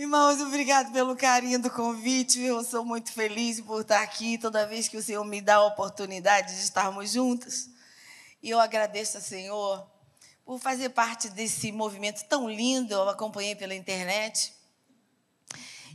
[0.00, 2.40] Irmãos, obrigado pelo carinho do convite.
[2.40, 5.66] Eu sou muito feliz por estar aqui toda vez que o Senhor me dá a
[5.66, 7.68] oportunidade de estarmos juntos.
[8.40, 9.84] E eu agradeço ao Senhor
[10.44, 12.94] por fazer parte desse movimento tão lindo.
[12.94, 14.54] Eu acompanhei pela internet.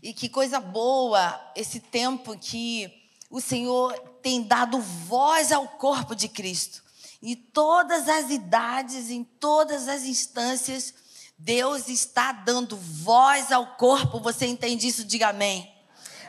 [0.01, 2.91] E que coisa boa esse tempo que
[3.29, 6.83] o Senhor tem dado voz ao corpo de Cristo.
[7.21, 10.93] Em todas as idades, em todas as instâncias,
[11.37, 14.19] Deus está dando voz ao corpo.
[14.19, 15.03] Você entende isso?
[15.03, 15.71] Diga amém.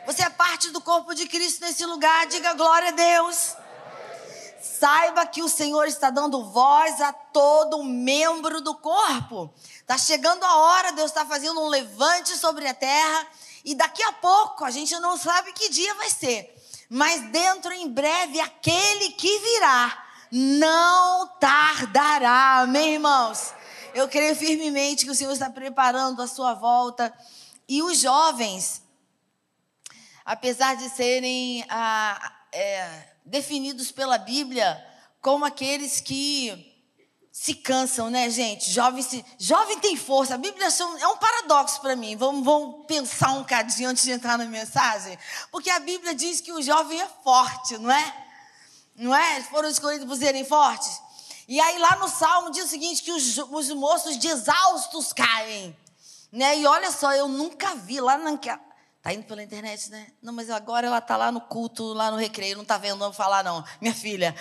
[0.05, 2.27] Você é parte do corpo de Cristo nesse lugar.
[2.27, 3.55] Diga glória a Deus.
[4.61, 9.53] Saiba que o Senhor está dando voz a todo membro do corpo.
[9.79, 13.27] Está chegando a hora, Deus está fazendo um levante sobre a terra.
[13.63, 16.53] E daqui a pouco, a gente não sabe que dia vai ser.
[16.89, 22.61] Mas dentro, em breve, aquele que virá não tardará.
[22.61, 23.53] Amém, irmãos?
[23.95, 27.17] Eu creio firmemente que o Senhor está preparando a sua volta.
[27.65, 28.81] E os jovens,
[30.25, 34.85] apesar de serem ah, é, definidos pela Bíblia
[35.21, 36.75] como aqueles que
[37.31, 38.69] se cansam, né, gente?
[38.69, 40.35] Jovem, se, jovem tem força.
[40.35, 40.67] A Bíblia
[40.99, 42.17] é um paradoxo para mim.
[42.17, 45.17] Vamos, vamos pensar um cadinho antes de entrar na mensagem.
[45.49, 48.25] Porque a Bíblia diz que o jovem é forte, não é?
[48.93, 49.41] Não é?
[49.43, 51.04] Foram escolhidos por serem fortes.
[51.47, 55.75] E aí lá no Salmo diz o seguinte, que os, os moços de exaustos caem.
[56.31, 56.59] Né?
[56.59, 58.37] E olha só, eu nunca vi lá na...
[58.37, 60.11] Tá indo pela internet, né?
[60.19, 63.13] Não, mas agora ela tá lá no culto, lá no recreio, não tá vendo não
[63.13, 64.35] falar não, minha filha.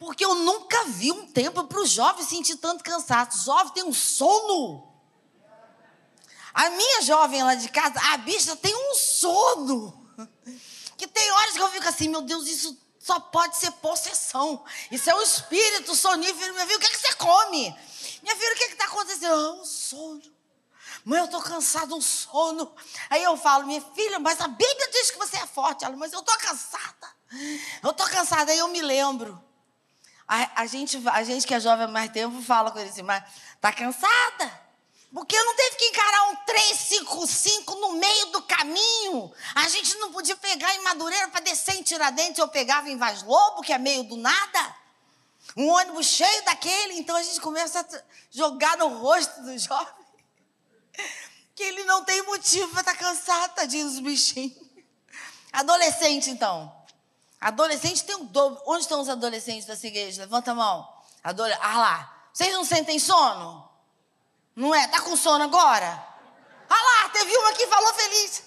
[0.00, 3.38] Porque eu nunca vi um tempo para o jovem sentir tanto cansaço.
[3.38, 4.90] O jovem tem um sono.
[6.52, 9.96] A minha jovem lá de casa, a bicha tem um sono.
[10.96, 14.62] Que tem horas que eu fico assim, meu Deus, isso só pode ser possessão.
[14.90, 16.52] Isso é um espírito sonífero.
[16.52, 17.74] Minha filha, o que, é que você come?
[18.22, 19.32] Minha filha, o que é está acontecendo?
[19.32, 20.22] Ah, um sono.
[21.02, 22.70] Mãe, eu estou cansada, um sono.
[23.08, 25.82] Aí eu falo, minha filha, mas a Bíblia diz que você é forte.
[25.82, 27.08] Ela, mas eu estou cansada.
[27.82, 28.52] Eu estou cansada.
[28.52, 29.42] Aí eu me lembro.
[30.28, 33.02] A, a, gente, a gente que é jovem há mais tempo fala com ele assim,
[33.02, 33.24] mas
[33.54, 34.60] está cansada?
[35.12, 39.32] Porque eu não teve que encarar um 355 no meio do caminho.
[39.56, 42.38] A gente não podia pegar em Madureira para descer em Tiradentes.
[42.38, 44.76] Eu pegava em Vaz Lobo, que é meio do nada.
[45.56, 46.94] Um ônibus cheio daquele.
[46.94, 49.94] Então a gente começa a jogar no rosto do jovem.
[51.56, 54.56] Que ele não tem motivo para estar tá cansado, tadinho dos bichinhos.
[55.52, 56.72] Adolescente, então.
[57.40, 58.62] Adolescente tem um dobro.
[58.64, 60.22] Onde estão os adolescentes dessa igreja?
[60.22, 60.88] Levanta a mão.
[61.24, 61.52] Adole...
[61.60, 62.24] Ah lá.
[62.32, 63.69] Vocês não sentem sono?
[64.60, 64.86] Não é?
[64.88, 66.06] Tá com sono agora?
[66.68, 68.42] Ah lá, teve uma que falou feliz.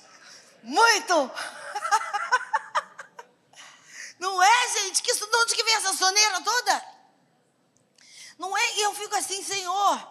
[0.61, 1.13] Muito.
[4.19, 5.01] Não é, gente?
[5.01, 6.85] Que, de onde que vem essa soneira toda?
[8.37, 8.75] Não é?
[8.75, 10.07] E eu fico assim, Senhor.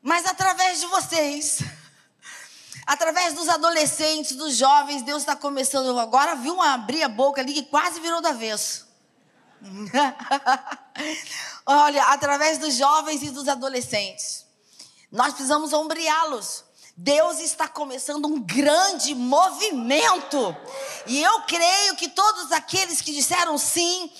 [0.00, 1.58] Mas através de vocês,
[2.86, 5.98] através dos adolescentes, dos jovens, Deus está começando.
[5.98, 8.88] Agora viu uma abrir a boca ali que quase virou do avesso.
[11.66, 14.45] Olha, através dos jovens e dos adolescentes.
[15.10, 16.64] Nós precisamos ombreá-los.
[16.98, 20.56] Deus está começando um grande movimento.
[21.06, 24.10] E eu creio que todos aqueles que disseram sim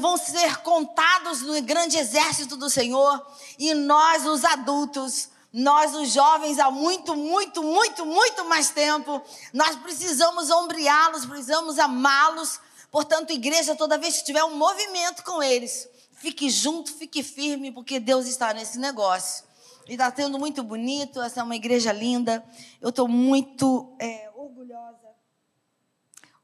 [0.00, 3.24] vão ser contados no grande exército do Senhor.
[3.56, 9.76] E nós, os adultos, nós, os jovens, há muito, muito, muito, muito mais tempo, nós
[9.76, 12.58] precisamos ombreá-los, precisamos amá-los.
[12.90, 18.00] Portanto, igreja, toda vez que tiver um movimento com eles, fique junto, fique firme, porque
[18.00, 19.51] Deus está nesse negócio.
[19.88, 22.44] E está sendo muito bonito, essa é uma igreja linda.
[22.80, 25.08] Eu estou muito é, orgulhosa,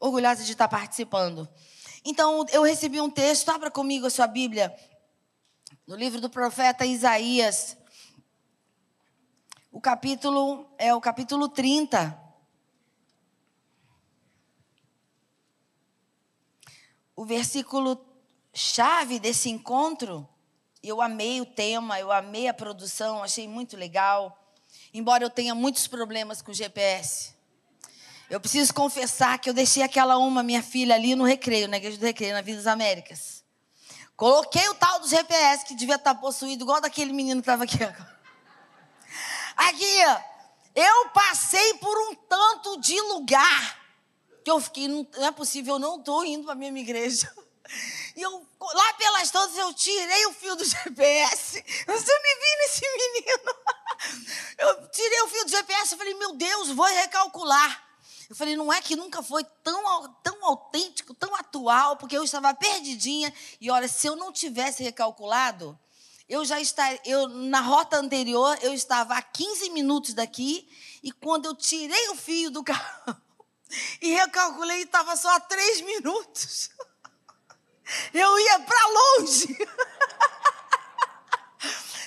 [0.01, 1.49] orgulhosa de estar participando.
[2.05, 4.75] Então, eu recebi um texto, abra comigo a sua Bíblia,
[5.87, 7.77] no livro do profeta Isaías.
[9.71, 12.19] O capítulo é o capítulo 30.
[17.15, 18.05] O versículo
[18.53, 20.29] chave desse encontro
[20.83, 24.37] eu amei o tema, eu amei a produção, achei muito legal.
[24.93, 27.35] Embora eu tenha muitos problemas com o GPS.
[28.31, 31.97] Eu preciso confessar que eu deixei aquela uma, minha filha, ali no recreio, na igreja
[31.97, 33.43] do recreio, na Vida das Américas.
[34.17, 37.79] Coloquei o tal do GPS que devia estar possuído, igual daquele menino que estava aqui.
[39.57, 40.01] Aqui,
[40.75, 43.79] eu passei por um tanto de lugar
[44.45, 47.33] que eu fiquei, não, é possível, eu não estou indo para a mesma igreja.
[48.17, 51.65] E eu, lá pelas tantas, eu tirei o fio do GPS.
[51.87, 53.55] Você me viu nesse menino.
[54.59, 57.85] Eu tirei o fio do GPS e falei, meu Deus, vou recalcular.
[58.29, 62.53] Eu falei, não é que nunca foi tão, tão autêntico, tão atual, porque eu estava
[62.55, 63.33] perdidinha.
[63.61, 65.79] E olha, se eu não tivesse recalculado,
[66.29, 70.69] eu já está, eu na rota anterior eu estava a 15 minutos daqui
[71.03, 73.17] e quando eu tirei o fio do carro
[74.01, 76.71] e recalculei estava só a 3 minutos.
[78.13, 79.59] Eu ia para longe.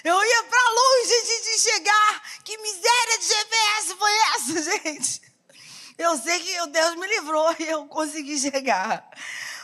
[0.04, 2.24] Eu ia para longe antes de chegar.
[2.44, 5.22] Que miséria de GPS foi essa, gente?
[5.98, 9.08] Eu sei que Deus me livrou e eu consegui chegar.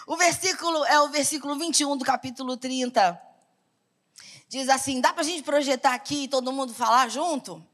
[0.05, 3.19] O versículo é o versículo 21 do capítulo 30.
[4.47, 7.65] Diz assim: dá para a gente projetar aqui e todo mundo falar junto?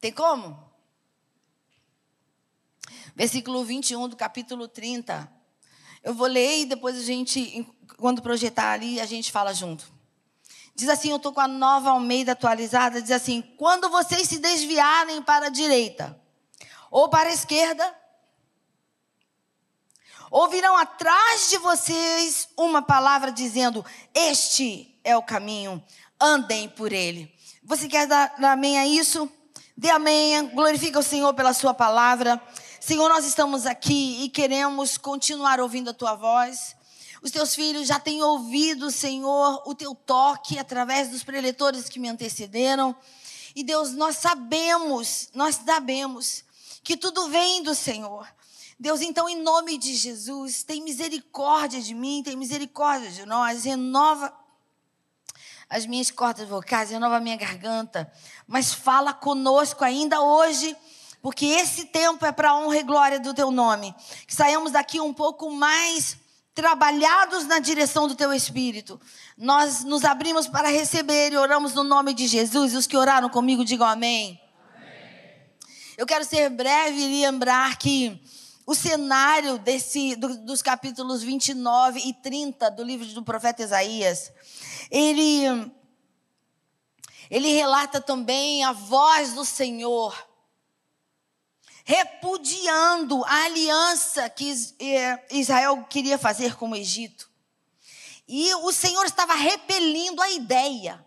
[0.00, 0.56] Tem como?
[3.16, 5.37] Versículo 21 do capítulo 30.
[6.08, 7.68] Eu vou ler e depois a gente,
[7.98, 9.92] quando projetar ali, a gente fala junto.
[10.74, 15.20] Diz assim, eu estou com a nova Almeida atualizada, diz assim, quando vocês se desviarem
[15.20, 16.18] para a direita
[16.90, 17.94] ou para a esquerda,
[20.30, 23.84] ouvirão atrás de vocês uma palavra dizendo,
[24.14, 25.84] este é o caminho,
[26.18, 27.30] andem por ele.
[27.62, 29.30] Você quer dar amém a isso?
[29.76, 32.42] Dê amém, glorifica o Senhor pela sua palavra.
[32.88, 36.74] Senhor, nós estamos aqui e queremos continuar ouvindo a tua voz.
[37.20, 42.08] Os teus filhos já têm ouvido, Senhor, o teu toque através dos preletores que me
[42.08, 42.96] antecederam.
[43.54, 46.42] E Deus, nós sabemos, nós sabemos
[46.82, 48.26] que tudo vem do Senhor.
[48.80, 54.32] Deus, então, em nome de Jesus, tem misericórdia de mim, tem misericórdia de nós, renova
[55.68, 58.10] as minhas cordas vocais, renova a minha garganta,
[58.46, 60.74] mas fala conosco ainda hoje,
[61.20, 63.94] porque esse tempo é para honra e glória do teu nome.
[64.26, 64.34] Que
[64.70, 66.16] daqui um pouco mais
[66.54, 69.00] trabalhados na direção do teu espírito.
[69.36, 72.72] Nós nos abrimos para receber e oramos no nome de Jesus.
[72.72, 74.40] E os que oraram comigo, digam amém.
[74.74, 74.90] amém.
[75.96, 78.20] Eu quero ser breve e lembrar que
[78.66, 84.30] o cenário desse, do, dos capítulos 29 e 30 do livro do profeta Isaías,
[84.90, 85.72] ele,
[87.30, 90.27] ele relata também a voz do Senhor
[91.88, 97.30] repudiando a aliança que eh, Israel queria fazer com o Egito.
[98.28, 101.02] E o Senhor estava repelindo a ideia.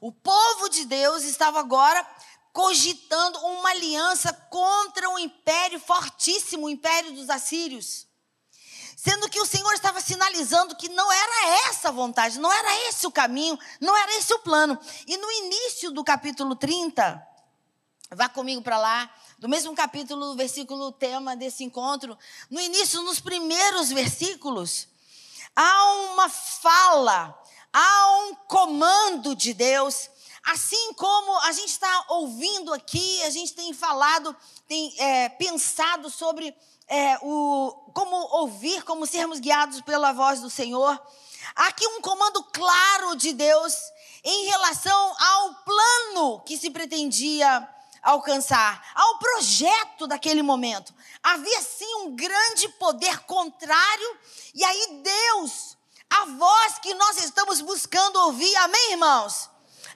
[0.00, 2.06] O povo de Deus estava agora
[2.52, 8.06] cogitando uma aliança contra o império fortíssimo, o império dos assírios.
[8.96, 13.08] Sendo que o Senhor estava sinalizando que não era essa a vontade, não era esse
[13.08, 14.78] o caminho, não era esse o plano.
[15.04, 17.26] E no início do capítulo 30,
[18.12, 22.16] vá comigo para lá, do mesmo capítulo, versículo tema desse encontro,
[22.48, 24.86] no início, nos primeiros versículos,
[25.56, 27.36] há uma fala,
[27.72, 30.08] há um comando de Deus.
[30.44, 34.34] Assim como a gente está ouvindo aqui, a gente tem falado,
[34.68, 36.54] tem é, pensado sobre
[36.86, 41.02] é, o, como ouvir, como sermos guiados pela voz do Senhor.
[41.56, 43.74] Há aqui um comando claro de Deus
[44.22, 47.68] em relação ao plano que se pretendia
[48.02, 50.92] alcançar, ao projeto daquele momento.
[51.22, 54.18] Havia sim um grande poder contrário,
[54.52, 55.76] e aí Deus,
[56.10, 59.48] a voz que nós estamos buscando ouvir, amém, irmãos?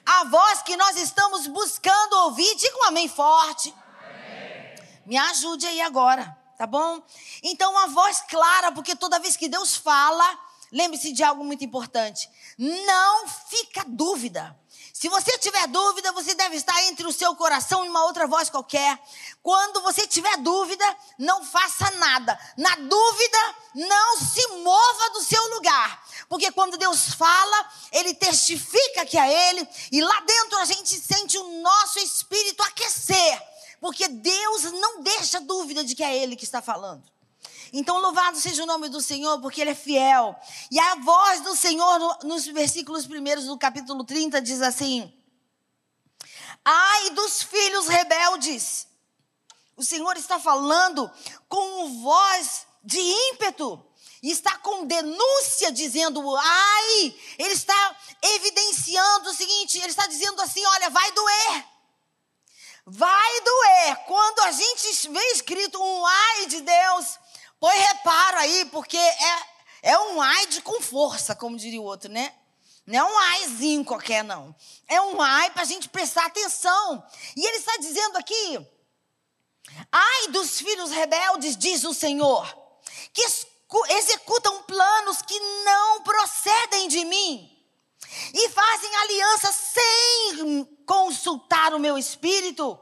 [0.05, 3.75] A voz que nós estamos buscando ouvir, diga um amém forte.
[4.01, 4.75] Amém.
[5.05, 7.03] Me ajude aí agora, tá bom?
[7.43, 10.39] Então, uma voz clara, porque toda vez que Deus fala,
[10.71, 14.57] lembre-se de algo muito importante: não fica dúvida.
[14.99, 18.49] Se você tiver dúvida, você deve estar entre o seu coração e uma outra voz
[18.49, 18.99] qualquer.
[19.43, 20.83] Quando você tiver dúvida,
[21.19, 22.35] não faça nada.
[22.57, 26.03] Na dúvida, não se mova do seu lugar.
[26.27, 31.37] Porque quando Deus fala, Ele testifica que é Ele, e lá dentro a gente sente
[31.37, 33.39] o nosso espírito aquecer.
[33.79, 37.03] Porque Deus não deixa dúvida de que é Ele que está falando.
[37.73, 40.35] Então, louvado seja o nome do Senhor, porque Ele é fiel.
[40.71, 45.13] E a voz do Senhor, no, nos versículos primeiros do capítulo 30, diz assim:
[46.63, 48.87] Ai dos filhos rebeldes.
[49.75, 51.09] O Senhor está falando
[51.47, 53.83] com voz de ímpeto.
[54.23, 60.65] E está com denúncia dizendo, ai, ele está evidenciando o seguinte: ele está dizendo assim:
[60.65, 61.65] olha, vai doer.
[62.85, 63.95] Vai doer.
[64.07, 67.19] Quando a gente vê escrito um ai de Deus,
[67.59, 69.41] Põe reparo aí, porque é,
[69.83, 72.33] é um ai com força, como diria o outro, né?
[72.85, 74.55] Não é um aizinho qualquer, não.
[74.87, 77.03] É um ai para a gente prestar atenção.
[77.35, 78.67] E ele está dizendo aqui:
[79.91, 82.47] ai dos filhos rebeldes, diz o Senhor,
[83.13, 83.25] que
[83.89, 87.53] executam planos que não procedem de mim
[88.33, 92.79] e fazem aliança sem consultar o meu espírito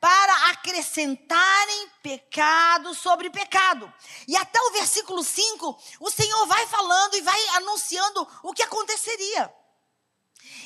[0.00, 3.92] para acrescentarem pecado sobre pecado.
[4.26, 9.54] E até o versículo 5, o Senhor vai falando e vai anunciando o que aconteceria.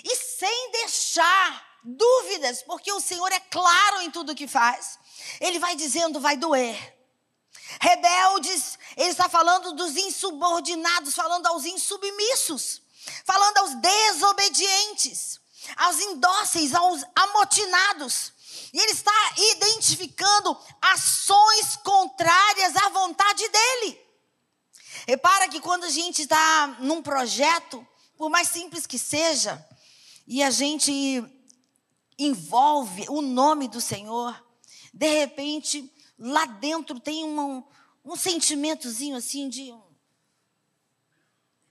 [0.05, 4.99] e sem deixar dúvidas, porque o Senhor é claro em tudo que faz.
[5.41, 6.77] Ele vai dizendo, vai doer.
[7.81, 12.83] Rebeldes, ele está falando dos insubordinados, falando aos insubmissos,
[13.25, 15.41] falando aos desobedientes,
[15.77, 18.33] aos indóceis, aos amotinados.
[18.73, 24.01] E ele está identificando ações contrárias à vontade dele.
[25.07, 29.65] Repara que quando a gente está num projeto, por mais simples que seja,
[30.27, 31.25] e a gente
[32.19, 34.43] envolve o nome do Senhor,
[34.93, 37.65] de repente, lá dentro tem um,
[38.05, 39.75] um sentimentozinho assim de.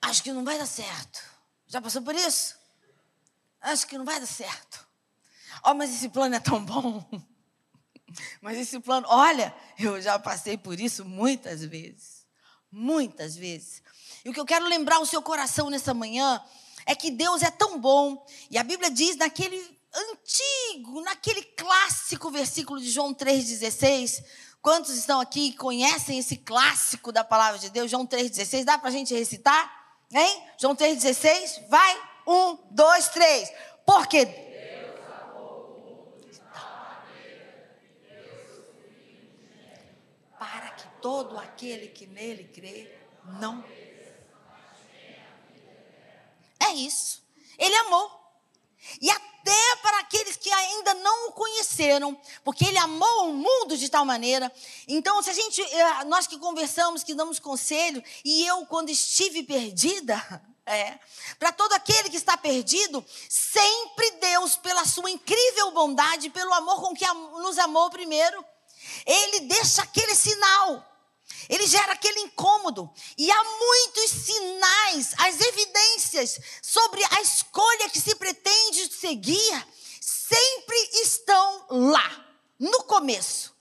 [0.02, 1.24] Acho que não vai dar certo.
[1.68, 2.56] Já passou por isso?
[3.62, 4.91] Acho que não vai dar certo.
[5.64, 7.06] Oh, mas esse plano é tão bom.
[8.42, 12.26] Mas esse plano, olha, eu já passei por isso muitas vezes.
[12.70, 13.82] Muitas vezes.
[14.26, 16.44] E o que eu quero lembrar o seu coração nessa manhã
[16.86, 18.26] é que Deus é tão bom.
[18.50, 19.58] E a Bíblia diz naquele
[19.94, 24.24] antigo, naquele clássico versículo de João 3,16.
[24.62, 27.90] Quantos estão aqui e conhecem esse clássico da palavra de Deus?
[27.90, 28.64] João 3,16.
[28.64, 29.72] Dá para a gente recitar?
[30.12, 30.44] Hein?
[30.60, 31.68] João 3,16.
[31.68, 32.12] Vai.
[32.28, 33.52] Um, dois, três.
[33.86, 34.51] Porque
[41.02, 42.96] todo aquele que nele crê
[43.40, 43.64] não.
[46.60, 47.22] É isso.
[47.58, 48.22] Ele amou.
[49.00, 53.90] E até para aqueles que ainda não o conheceram, porque ele amou o mundo de
[53.90, 54.52] tal maneira.
[54.88, 59.44] Então, se a gente, eh, nós que conversamos, que damos conselho, e eu quando estive
[59.44, 60.16] perdida,
[60.66, 61.00] é,
[61.38, 66.96] para todo aquele que está perdido, sempre Deus, pela sua incrível bondade, pelo amor com
[66.96, 68.44] que nos amou primeiro,
[69.06, 70.91] ele deixa aquele sinal
[71.50, 72.90] ele gera aquele incômodo.
[73.18, 79.68] E há muitos sinais, as evidências sobre a escolha que se pretende seguir,
[80.02, 82.28] sempre estão lá,
[82.60, 83.56] no começo,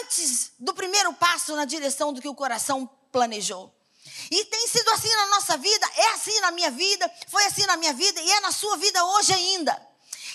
[0.00, 3.74] antes do primeiro passo na direção do que o coração planejou.
[4.30, 7.76] E tem sido assim na nossa vida, é assim na minha vida, foi assim na
[7.76, 9.88] minha vida e é na sua vida hoje ainda.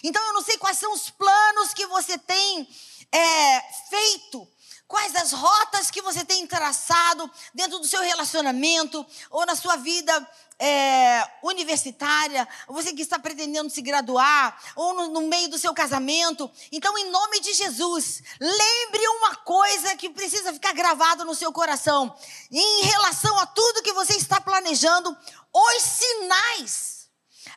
[0.04, 2.68] Então eu não sei quais são os planos que você tem
[3.12, 4.48] é, feito
[4.92, 10.30] Quais as rotas que você tem traçado dentro do seu relacionamento ou na sua vida
[10.60, 16.52] é, universitária, você que está pretendendo se graduar, ou no, no, meio do seu casamento.
[16.74, 22.14] Então, em nome de Jesus, lembre uma coisa que precisa ficar gravado no seu coração.
[22.52, 25.18] Em relação a tudo que você está planejando,
[25.54, 27.01] os sinais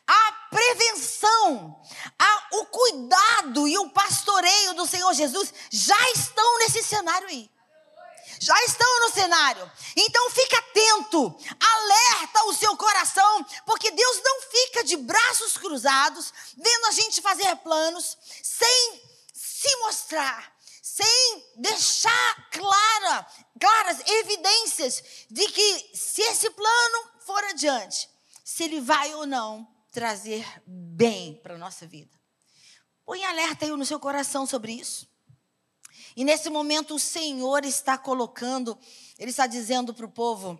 [0.07, 1.81] a prevenção,
[2.17, 7.49] a, o cuidado e o pastoreio do Senhor Jesus já estão nesse cenário aí.
[8.39, 9.71] Já estão no cenário.
[9.95, 16.85] Então fique atento, alerta o seu coração, porque Deus não fica de braços cruzados, vendo
[16.87, 19.01] a gente fazer planos, sem
[19.33, 23.27] se mostrar, sem deixar clara,
[23.59, 28.09] claras evidências de que se esse plano for adiante,
[28.43, 32.11] se ele vai ou não trazer bem para a nossa vida.
[33.05, 35.07] Põe alerta aí no seu coração sobre isso.
[36.17, 38.77] E nesse momento o Senhor está colocando,
[39.17, 40.59] Ele está dizendo para o povo: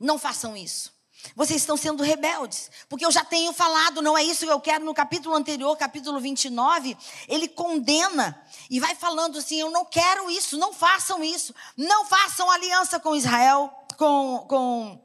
[0.00, 0.92] não façam isso.
[1.36, 4.84] Vocês estão sendo rebeldes, porque eu já tenho falado, não é isso que eu quero.
[4.84, 6.98] No capítulo anterior, capítulo 29,
[7.28, 12.50] ele condena e vai falando assim: eu não quero isso, não façam isso, não façam
[12.50, 15.00] aliança com Israel, com, com,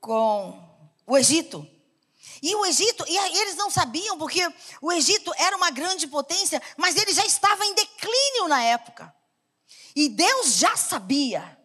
[0.00, 0.70] com
[1.04, 1.66] o Egito.
[2.42, 4.40] E o Egito, e eles não sabiam, porque
[4.80, 9.14] o Egito era uma grande potência, mas ele já estava em declínio na época.
[9.94, 11.58] E Deus já sabia.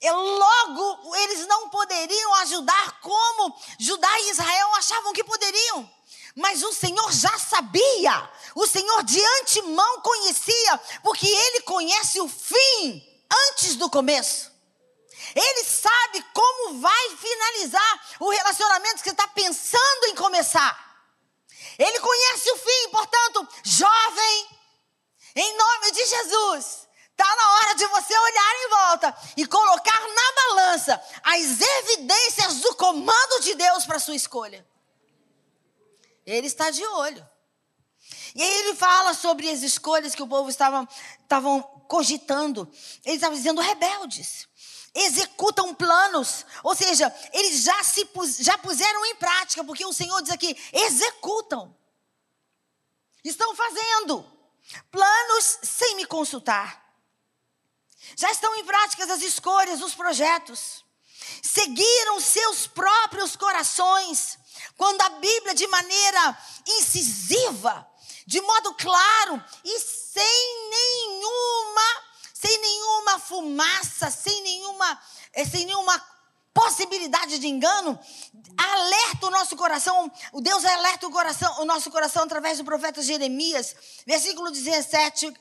[0.00, 5.90] E logo eles não poderiam ajudar como Judá e Israel achavam que poderiam.
[6.36, 13.02] Mas o Senhor já sabia, o Senhor de antemão conhecia, porque Ele conhece o fim
[13.50, 14.47] antes do começo.
[15.34, 20.86] Ele sabe como vai finalizar o relacionamento que está pensando em começar.
[21.78, 24.48] Ele conhece o fim, portanto, jovem,
[25.36, 30.32] em nome de Jesus, está na hora de você olhar em volta e colocar na
[30.32, 34.66] balança as evidências do comando de Deus para sua escolha.
[36.26, 37.28] Ele está de olho.
[38.34, 40.88] E aí ele fala sobre as escolhas que o povo estava
[41.22, 42.70] estavam cogitando.
[43.04, 44.48] Ele estava dizendo rebeldes
[44.94, 48.08] executam planos, ou seja, eles já se
[48.40, 51.76] já puseram em prática, porque o Senhor diz aqui, executam.
[53.24, 54.24] Estão fazendo
[54.90, 56.84] planos sem me consultar.
[58.16, 60.84] Já estão em prática as escolhas, os projetos.
[61.42, 64.38] Seguiram seus próprios corações
[64.76, 67.86] Quando a Bíblia, de maneira incisiva,
[68.26, 72.07] de modo claro e sem nenhuma,
[72.40, 75.00] sem nenhuma fumaça, sem nenhuma,
[75.32, 76.00] eh, sem nenhuma
[76.54, 77.98] possibilidade de engano,
[78.56, 83.02] alerta o nosso coração, o Deus alerta o coração, o nosso coração através do profeta
[83.02, 83.74] Jeremias,
[84.06, 85.34] versículo 17,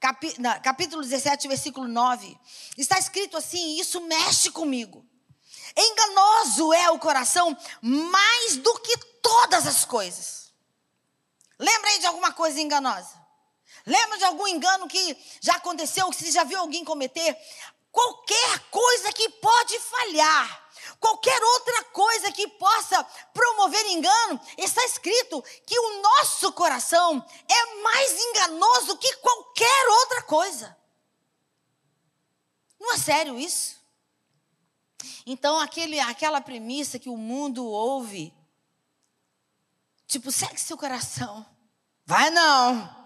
[0.00, 2.36] capi, não, capítulo 17, versículo 9.
[2.76, 5.06] Está escrito assim: Isso mexe comigo.
[5.76, 10.52] Enganoso é o coração mais do que todas as coisas.
[11.56, 13.19] Lembra aí de alguma coisa enganosa?
[13.86, 17.36] Lembra de algum engano que já aconteceu, que você já viu alguém cometer?
[17.90, 20.70] Qualquer coisa que pode falhar,
[21.00, 28.12] qualquer outra coisa que possa promover engano, está escrito que o nosso coração é mais
[28.12, 30.76] enganoso que qualquer outra coisa.
[32.78, 33.78] Não é sério isso?
[35.26, 38.32] Então, aquele, aquela premissa que o mundo ouve,
[40.06, 41.44] tipo, segue seu coração.
[42.06, 42.99] Vai não.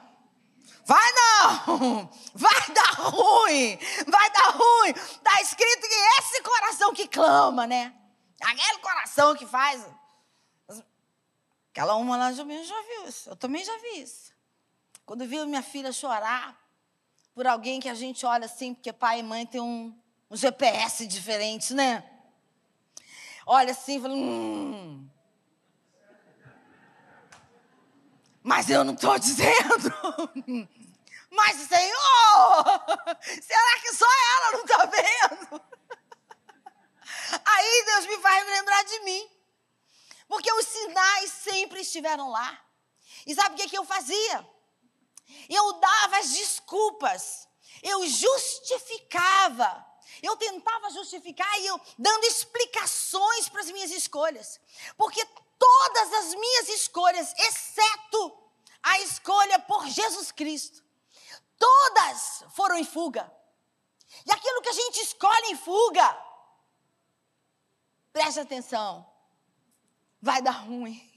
[0.87, 2.11] Vai não!
[2.35, 3.79] Vai dar ruim!
[4.07, 4.91] Vai dar ruim!
[4.91, 7.95] Está escrito que esse coração que clama, né?
[8.41, 9.87] Aquele coração que faz.
[11.71, 12.61] Aquela uma lá já, viu
[13.09, 13.31] isso.
[13.31, 14.33] Eu também já vi isso.
[15.07, 16.57] Quando vi minha filha chorar
[17.35, 19.97] por alguém que a gente olha assim, porque pai e mãe tem um,
[20.31, 22.05] um GPS diferente, né?
[23.47, 25.09] Olha assim e fala, hum.
[28.45, 29.89] Mas eu não estou dizendo.
[31.33, 32.65] Mas, Senhor,
[33.43, 35.63] será que só ela não está vendo?
[37.45, 39.31] Aí Deus me faz lembrar de mim.
[40.29, 42.63] Porque os sinais sempre estiveram lá.
[43.27, 44.47] E sabe o que, que eu fazia?
[45.49, 47.49] Eu dava as desculpas.
[47.83, 49.85] Eu justificava
[50.23, 54.61] eu tentava justificar e eu dando explicações para as minhas escolhas.
[54.97, 55.27] Porque
[55.64, 58.38] todas as minhas escolhas, exceto
[58.83, 60.85] a escolha por Jesus Cristo,
[61.59, 63.33] todas foram em fuga.
[64.26, 66.06] E aquilo que a gente escolhe em fuga,
[68.12, 69.10] preste atenção,
[70.21, 71.10] vai dar ruim.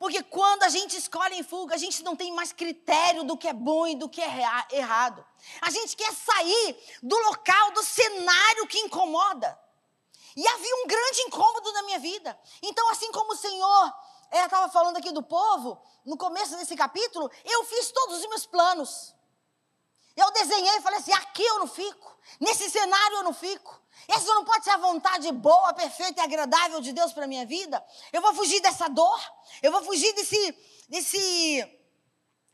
[0.00, 3.46] Porque quando a gente escolhe em fuga, a gente não tem mais critério do que
[3.46, 5.24] é bom e do que é errado.
[5.60, 9.65] A gente quer sair do local, do cenário que incomoda.
[10.36, 12.38] E havia um grande incômodo na minha vida.
[12.60, 13.94] Então, assim como o Senhor
[14.30, 19.14] estava falando aqui do povo, no começo desse capítulo, eu fiz todos os meus planos.
[20.14, 23.82] Eu desenhei e falei assim: aqui eu não fico, nesse cenário eu não fico.
[24.08, 27.46] Essa não pode ser a vontade boa, perfeita e agradável de Deus para a minha
[27.46, 27.84] vida.
[28.12, 29.20] Eu vou fugir dessa dor,
[29.62, 31.80] eu vou fugir desse, desse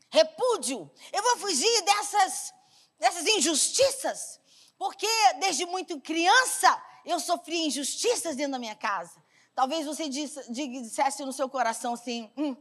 [0.09, 2.53] repúdio, eu vou fugir dessas,
[2.97, 4.39] dessas injustiças.
[4.77, 5.07] Porque
[5.39, 9.21] desde muito criança eu sofri injustiças dentro da minha casa.
[9.55, 12.55] Talvez você dissesse no seu coração assim: hum,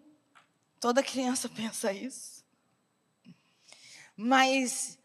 [0.78, 2.44] toda criança pensa isso.
[4.16, 4.98] Mas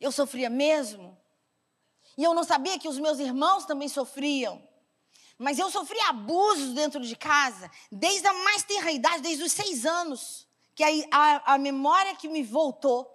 [0.00, 1.16] eu sofria mesmo.
[2.18, 4.62] E eu não sabia que os meus irmãos também sofriam.
[5.38, 9.84] Mas eu sofri abusos dentro de casa, desde a mais tenra idade, desde os seis
[9.84, 13.12] anos, que a, a, a memória que me voltou.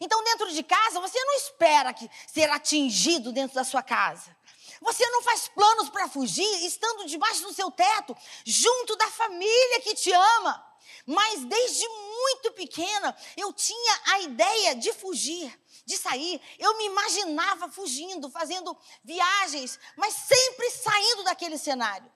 [0.00, 4.36] Então, dentro de casa, você não espera que ser atingido dentro da sua casa.
[4.80, 9.94] Você não faz planos para fugir estando debaixo do seu teto, junto da família que
[9.94, 10.66] te ama.
[11.06, 15.52] Mas desde muito pequena eu tinha a ideia de fugir,
[15.84, 16.40] de sair.
[16.58, 22.10] Eu me imaginava fugindo, fazendo viagens, mas sempre saindo daquele cenário.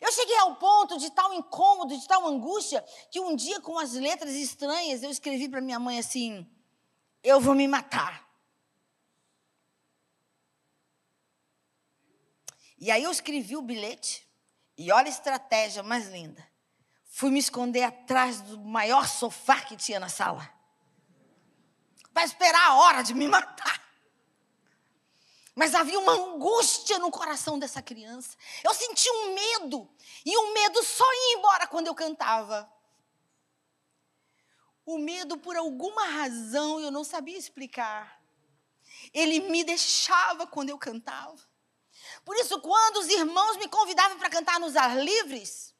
[0.00, 3.92] Eu cheguei ao ponto de tal incômodo, de tal angústia, que um dia, com as
[3.92, 6.46] letras estranhas, eu escrevi para minha mãe assim:
[7.22, 8.26] Eu vou me matar.
[12.80, 14.26] E aí eu escrevi o bilhete,
[14.76, 16.46] e olha a estratégia mais linda.
[17.04, 20.48] Fui me esconder atrás do maior sofá que tinha na sala.
[22.14, 23.84] Para esperar a hora de me matar.
[25.58, 28.36] Mas havia uma angústia no coração dessa criança.
[28.62, 29.90] Eu sentia um medo.
[30.24, 32.72] E o medo só ia embora quando eu cantava.
[34.88, 38.18] O medo, por alguma razão, eu não sabia explicar.
[39.12, 41.36] Ele me deixava quando eu cantava.
[42.24, 45.74] Por isso, quando os irmãos me convidavam para cantar nos ar livres,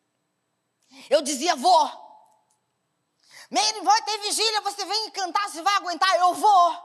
[1.08, 1.90] eu dizia, vou.
[3.50, 6.14] Meire, vai ter vigília, você vem cantar, você vai aguentar?
[6.16, 6.76] Eu vou.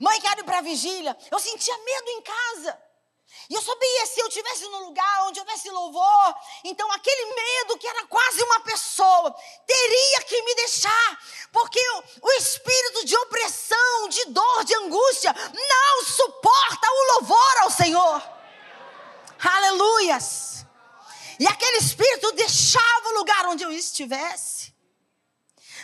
[0.00, 1.16] Mãe, quero ir para a vigília.
[1.30, 2.82] Eu sentia medo em casa.
[3.48, 7.86] E eu sabia, se eu estivesse no lugar onde houvesse louvor, então aquele medo que
[7.86, 9.34] era quase uma pessoa,
[9.66, 11.18] teria que me deixar,
[11.52, 11.80] porque
[12.22, 18.22] o, espírito de opressão, de dor, de angústia, não suporta o louvor ao Senhor.
[19.38, 20.64] Aleluias.
[22.22, 24.72] eu deixava o lugar onde eu estivesse.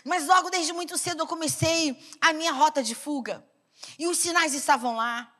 [0.05, 3.47] Mas logo desde muito cedo eu comecei a minha rota de fuga.
[3.99, 5.33] E os sinais estavam lá.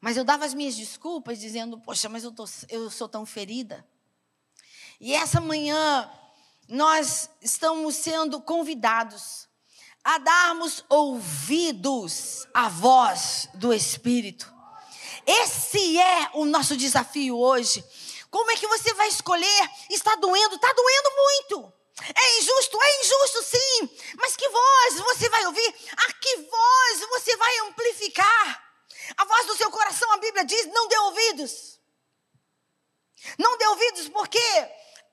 [0.00, 3.86] Mas eu dava as minhas desculpas, dizendo: Poxa, mas eu, tô, eu sou tão ferida.
[4.98, 6.10] E essa manhã,
[6.68, 9.48] nós estamos sendo convidados
[10.02, 14.52] a darmos ouvidos à voz do Espírito.
[15.26, 17.84] Esse é o nosso desafio hoje.
[18.30, 19.70] Como é que você vai escolher?
[19.90, 20.54] Está doendo?
[20.54, 21.72] Está doendo muito.
[22.14, 22.78] É injusto?
[22.82, 23.90] É injusto sim.
[24.16, 25.74] Mas que voz você vai ouvir?
[25.96, 28.69] A que voz você vai amplificar?
[29.16, 31.80] A voz do seu coração, a Bíblia diz: não dê ouvidos.
[33.38, 34.38] Não dê ouvidos porque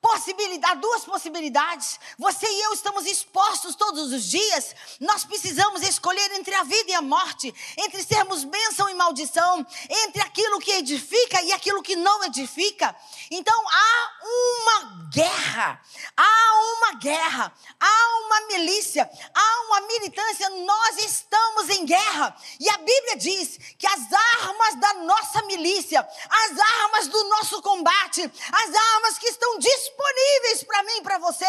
[0.00, 2.00] possibilidade, duas possibilidades.
[2.18, 4.74] Você e eu estamos expostos todos os dias.
[4.98, 10.22] Nós precisamos escolher entre a vida e a morte, entre sermos bênção e maldição, entre
[10.22, 12.94] aquilo que edifica e aquilo que não edifica.
[13.30, 15.80] Então há uma guerra,
[16.16, 20.48] há uma guerra, há uma milícia, há uma militância.
[20.50, 22.34] Nós estamos em guerra.
[22.58, 24.00] E a Bíblia diz que as
[24.40, 30.64] armas da nossa milícia, as armas do nosso combate, as armas que estão disponíveis disponíveis
[30.64, 31.44] para mim e para você.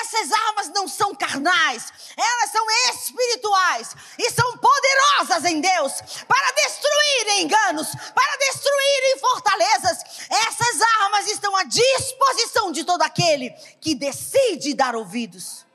[0.00, 5.92] Essas armas não são carnais, elas são espirituais e são poderosas em Deus
[6.26, 9.98] para destruir enganos, para destruir fortalezas.
[10.30, 13.50] Essas armas estão à disposição de todo aquele
[13.80, 15.66] que decide dar ouvidos.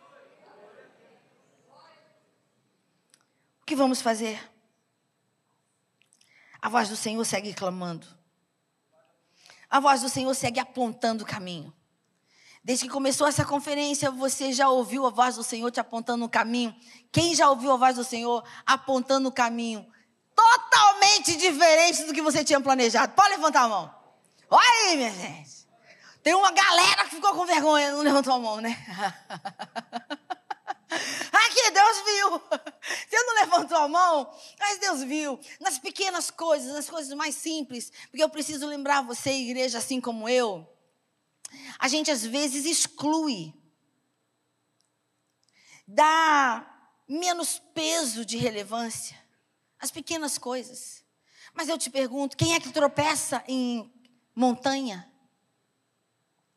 [3.61, 4.49] O que vamos fazer?
[6.61, 8.05] A voz do Senhor segue clamando.
[9.69, 11.73] A voz do Senhor segue apontando o caminho.
[12.63, 16.29] Desde que começou essa conferência, você já ouviu a voz do Senhor te apontando o
[16.29, 16.75] caminho?
[17.11, 19.83] Quem já ouviu a voz do Senhor apontando o caminho?
[20.35, 23.13] Totalmente diferente do que você tinha planejado.
[23.13, 23.95] Pode levantar a mão.
[24.47, 25.67] Olha aí, minha gente.
[26.21, 28.77] Tem uma galera que ficou com vergonha, não levantou a mão, né?
[31.33, 32.41] Aqui, Deus viu.
[33.09, 35.39] Você não levantou a mão, mas Deus viu.
[35.59, 37.91] Nas pequenas coisas, nas coisas mais simples.
[38.11, 40.69] Porque eu preciso lembrar você, igreja, assim como eu
[41.79, 43.53] a gente às vezes exclui,
[45.87, 46.65] dá
[47.07, 49.17] menos peso de relevância
[49.79, 51.03] às pequenas coisas.
[51.53, 53.91] Mas eu te pergunto: quem é que tropeça em
[54.35, 55.09] montanha?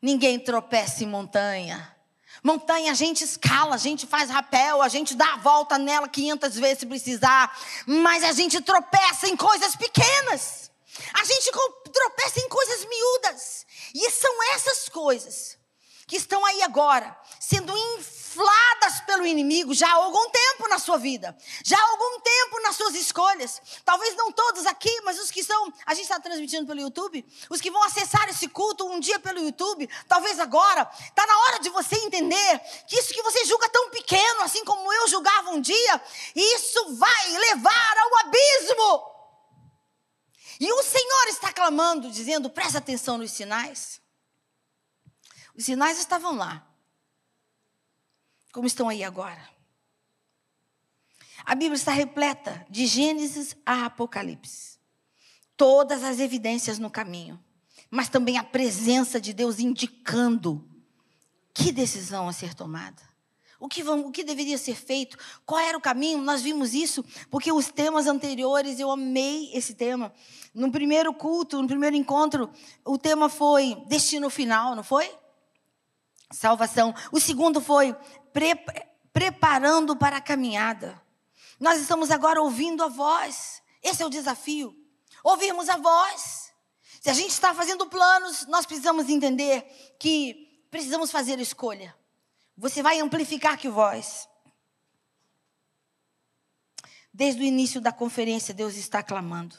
[0.01, 1.95] Ninguém tropeça em montanha.
[2.43, 6.57] Montanha a gente escala, a gente faz rapel, a gente dá a volta nela 500
[6.57, 10.71] vezes se precisar, mas a gente tropeça em coisas pequenas.
[11.13, 11.51] A gente
[11.93, 13.67] tropeça em coisas miúdas.
[13.95, 15.59] E são essas coisas
[16.07, 21.37] que estão aí agora, sendo infladas pelo inimigo já há algum tempo na sua vida,
[21.65, 23.61] já há algum tempo nas suas escolhas.
[23.85, 27.61] Talvez não todos aqui, mas os que estão, a gente está transmitindo pelo YouTube, os
[27.61, 31.71] que vão acessar esse culto um dia pelo YouTube, talvez agora, está na hora de
[31.71, 36.03] você entender que isso que você julga tão pequeno, assim como eu julgava um dia,
[36.35, 39.14] isso vai levar ao abismo.
[40.61, 44.01] E o Senhor está clamando, dizendo: presta atenção nos sinais.
[45.57, 46.67] Os sinais estavam lá,
[48.53, 49.49] como estão aí agora.
[51.45, 54.79] A Bíblia está repleta de Gênesis a Apocalipse.
[55.57, 57.43] Todas as evidências no caminho,
[57.91, 60.69] mas também a presença de Deus indicando
[61.53, 63.14] que decisão a ser tomada.
[63.61, 65.17] O que, vamos, o que deveria ser feito?
[65.47, 66.19] Qual era o caminho?
[66.19, 70.13] Nós vimos isso porque os temas anteriores, eu amei esse tema.
[70.53, 72.51] No primeiro culto, no primeiro encontro,
[72.85, 75.11] o tema foi destino final, não foi?
[76.31, 76.95] Salvação.
[77.13, 77.95] O segundo foi
[78.33, 78.55] pre,
[79.13, 81.01] preparando para a caminhada.
[81.61, 83.63] Nós estamos agora ouvindo a voz.
[83.83, 84.75] Esse é o desafio.
[85.23, 86.53] Ouvirmos a voz.
[87.01, 89.63] Se a gente está fazendo planos, nós precisamos entender
[89.99, 91.95] que precisamos fazer escolha.
[92.57, 94.29] Você vai amplificar que voz.
[97.13, 99.57] Desde o início da conferência, Deus está clamando.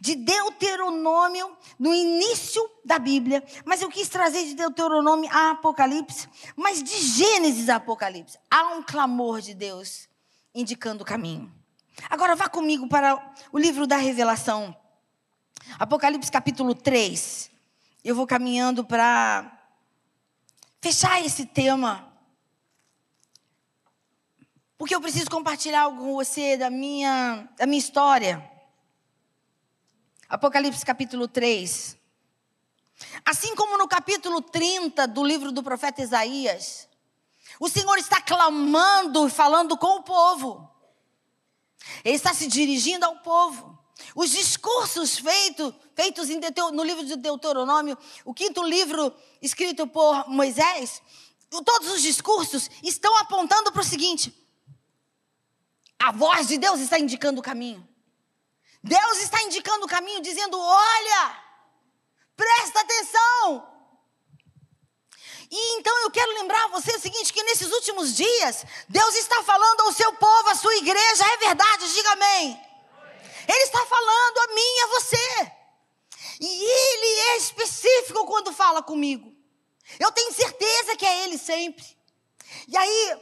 [0.00, 6.82] De Deuteronômio, no início da Bíblia, mas eu quis trazer de Deuteronômio a Apocalipse, mas
[6.82, 8.38] de Gênesis a Apocalipse.
[8.50, 10.08] Há um clamor de Deus
[10.54, 11.52] indicando o caminho.
[12.08, 14.74] Agora vá comigo para o livro da Revelação.
[15.78, 17.50] Apocalipse capítulo 3.
[18.02, 19.57] Eu vou caminhando para
[20.80, 22.12] fechar esse tema.
[24.76, 28.48] Porque eu preciso compartilhar algo com você da minha, da minha história.
[30.28, 31.96] Apocalipse capítulo 3.
[33.24, 36.88] Assim como no capítulo 30 do livro do profeta Isaías,
[37.58, 40.70] o Senhor está clamando e falando com o povo.
[42.04, 43.78] Ele está se dirigindo ao povo.
[44.14, 46.28] Os discursos feito, feitos
[46.72, 51.02] no livro de Deuteronômio, o quinto livro escrito por Moisés,
[51.50, 54.32] todos os discursos estão apontando para o seguinte:
[55.98, 57.86] a voz de Deus está indicando o caminho.
[58.80, 61.42] Deus está indicando o caminho, dizendo: olha,
[62.36, 63.68] presta atenção,
[65.50, 69.42] e então eu quero lembrar a você o seguinte: que nesses últimos dias, Deus está
[69.42, 72.68] falando ao seu povo, à sua igreja, é verdade, diga amém.
[73.48, 75.57] Ele está falando a mim a você.
[76.40, 79.34] E Ele é específico quando fala comigo.
[79.98, 81.84] Eu tenho certeza que é Ele sempre.
[82.66, 83.20] E aí,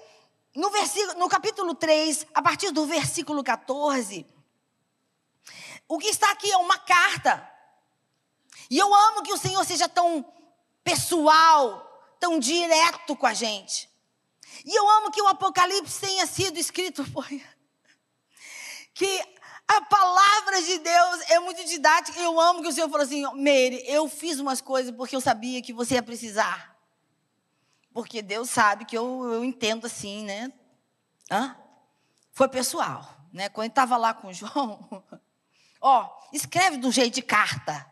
[0.54, 4.26] no, versículo, no capítulo 3, a partir do versículo 14,
[5.88, 7.48] o que está aqui é uma carta.
[8.68, 10.24] E eu amo que o Senhor seja tão
[10.82, 13.88] pessoal, tão direto com a gente.
[14.64, 17.26] E eu amo que o Apocalipse tenha sido escrito por.
[18.94, 19.35] Que
[19.68, 22.18] a palavra de Deus é muito didática.
[22.20, 25.60] Eu amo que o Senhor falou assim: Meire, eu fiz umas coisas porque eu sabia
[25.60, 26.76] que você ia precisar.
[27.92, 30.52] Porque Deus sabe que eu, eu entendo assim, né?
[31.30, 31.56] Hã?
[32.32, 33.48] Foi pessoal, né?
[33.48, 35.02] Quando estava lá com o João,
[35.80, 37.90] ó, escreve do jeito de carta.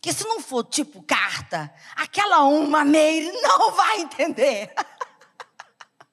[0.00, 4.74] Que se não for tipo carta, aquela uma Meire não vai entender.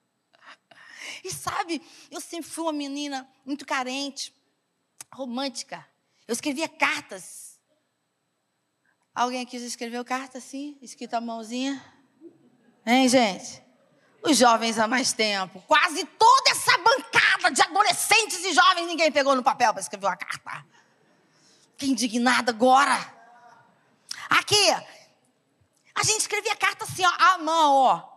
[1.24, 4.34] e sabe, eu sempre fui uma menina muito carente,
[5.12, 5.86] romântica.
[6.26, 7.58] Eu escrevia cartas.
[9.14, 11.84] Alguém aqui já escreveu carta assim, escrita a mãozinha?
[12.86, 13.62] Hein, gente?
[14.22, 15.60] Os jovens há mais tempo.
[15.66, 20.16] Quase toda essa bancada de adolescentes e jovens, ninguém pegou no papel para escrever uma
[20.16, 20.64] carta.
[21.76, 22.96] Que indignada agora.
[24.30, 24.70] Aqui,
[25.94, 28.08] a gente escrevia carta assim, ó, à mão, ó.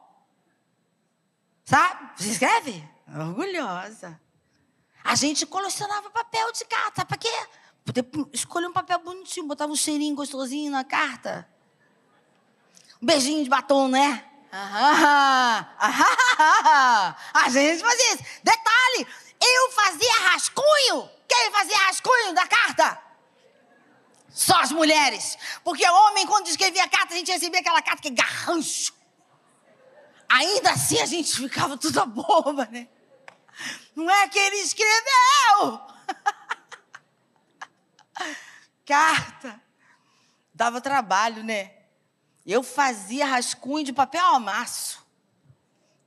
[1.65, 2.11] Sabe?
[2.15, 2.87] Você escreve?
[3.07, 4.20] Orgulhosa.
[5.03, 7.05] A gente colecionava papel de carta.
[7.05, 7.47] Para quê?
[7.83, 11.47] Poder escolher um papel bonitinho, botava um cheirinho gostosinho na carta.
[13.01, 14.23] Um beijinho de batom, né?
[14.51, 18.23] Ah, ah, a gente fazia isso.
[18.43, 19.07] Detalhe,
[19.41, 21.09] eu fazia rascunho.
[21.27, 23.01] Quem fazia rascunho da carta?
[24.29, 25.37] Só as mulheres.
[25.63, 28.93] Porque homem, quando escrevia carta, a gente recebia aquela carta que é garrancho.
[30.29, 32.87] Ainda assim a gente ficava toda boba, né?
[33.95, 35.81] Não é que ele escreveu.
[38.85, 39.61] Carta.
[40.53, 41.71] Dava trabalho, né?
[42.45, 45.05] Eu fazia rascunho de papel amasso.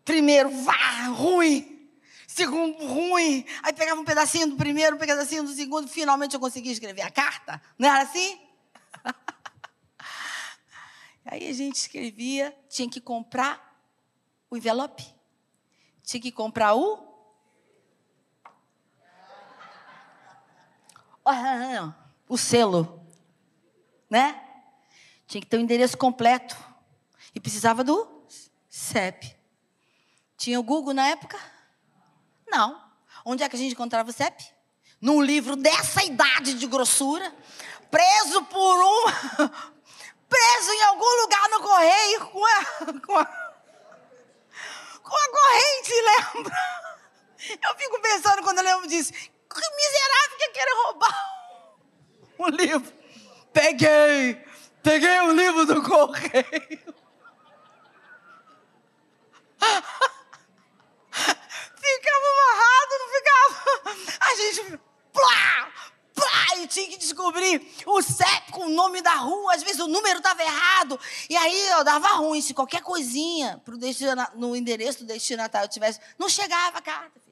[0.05, 1.89] Primeiro, vá, ruim.
[2.27, 3.45] Segundo, ruim.
[3.63, 5.89] Aí pegava um pedacinho do primeiro, um pedacinho do segundo.
[5.89, 7.63] Finalmente eu conseguia escrever a carta.
[7.79, 8.41] Não era assim?
[11.25, 13.81] Aí a gente escrevia, tinha que comprar
[14.51, 15.07] o envelope.
[16.03, 17.14] Tinha que comprar o.
[22.29, 23.07] O selo.
[24.11, 24.41] Né?
[25.27, 26.57] Tinha que ter o endereço completo.
[27.35, 28.25] E precisava do
[28.69, 29.37] CEP.
[30.37, 31.39] Tinha o Google na época?
[32.47, 32.83] Não.
[33.25, 34.55] Onde é que a gente encontrava o CEP?
[35.05, 37.31] num livro dessa idade de grossura,
[37.91, 39.05] preso por um.
[40.27, 42.65] preso em algum lugar no correio com a.
[43.05, 43.45] Com a,
[45.03, 45.93] com a corrente,
[46.33, 46.57] lembra?
[47.63, 49.13] Eu fico pensando quando eu lembro disso.
[49.55, 51.35] Que miserável que quer roubar
[52.39, 52.93] um livro.
[53.53, 54.43] Peguei.
[54.83, 56.95] Peguei o um livro do correio.
[61.81, 63.55] ficava amarrado, não ficava.
[64.21, 64.81] A gente.
[65.13, 65.73] Plá,
[66.13, 69.55] plá, e tinha que descobrir o CEP com o nome da rua.
[69.55, 70.99] Às vezes o número estava errado.
[71.31, 72.43] E aí eu dava ruim.
[72.43, 76.01] Se qualquer coisinha pro destina, no endereço do destinatário tivesse.
[76.19, 77.24] Não chegava a carta.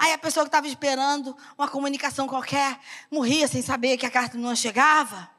[0.00, 4.38] Aí a pessoa que estava esperando uma comunicação qualquer morria sem saber que a carta
[4.38, 5.30] não chegava.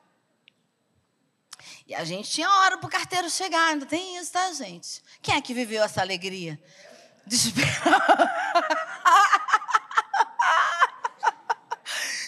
[1.88, 5.02] E a gente tinha hora para o carteiro chegar, ainda tem isso, tá, gente?
[5.20, 6.62] Quem é que viveu essa alegria?
[7.26, 7.72] De esperar.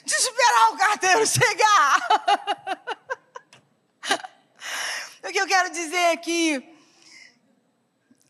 [0.03, 1.99] De esperar o carteiro chegar.
[5.23, 6.75] o que eu quero dizer é que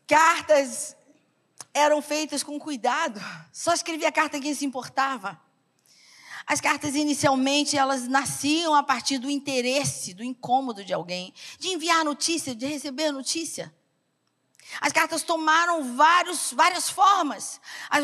[0.06, 0.94] cartas
[1.74, 3.20] eram feitas com cuidado.
[3.52, 5.38] Só escrevia a carta quem se importava.
[6.46, 12.04] As cartas inicialmente elas nasciam a partir do interesse, do incômodo de alguém, de enviar
[12.04, 13.74] notícia, de receber notícia.
[14.80, 17.60] As cartas tomaram vários, várias formas.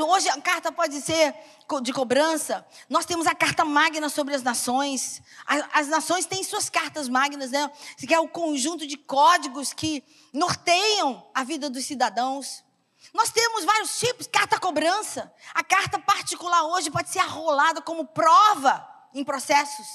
[0.09, 1.35] Hoje a carta pode ser
[1.83, 2.67] de cobrança.
[2.89, 5.23] Nós temos a carta magna sobre as nações.
[5.47, 7.71] As, as nações têm suas cartas magnas, né?
[7.97, 12.65] Que é o conjunto de códigos que norteiam a vida dos cidadãos.
[13.13, 15.33] Nós temos vários tipos, carta cobrança.
[15.55, 19.87] A carta particular hoje pode ser arrolada como prova em processos.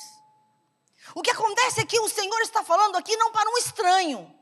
[1.13, 4.33] O que acontece é que o Senhor está falando aqui não para um estranho.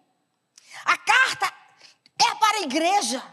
[0.86, 1.54] A carta
[2.20, 3.24] é para a igreja.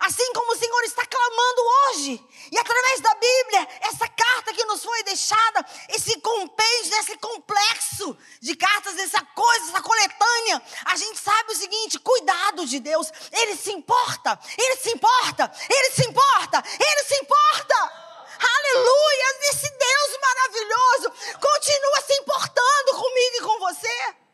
[0.00, 2.24] Assim como o Senhor está clamando hoje.
[2.52, 8.54] E através da Bíblia, essa carta que nos foi deixada, esse compêndio, esse complexo de
[8.56, 13.10] cartas, essa coisa, essa coletânea, a gente sabe o seguinte: cuidado de Deus.
[13.32, 18.06] Ele se importa, ele se importa, ele se importa, ele se importa.
[18.38, 19.26] Aleluia!
[19.50, 24.25] Esse Deus maravilhoso continua se importando comigo e com você.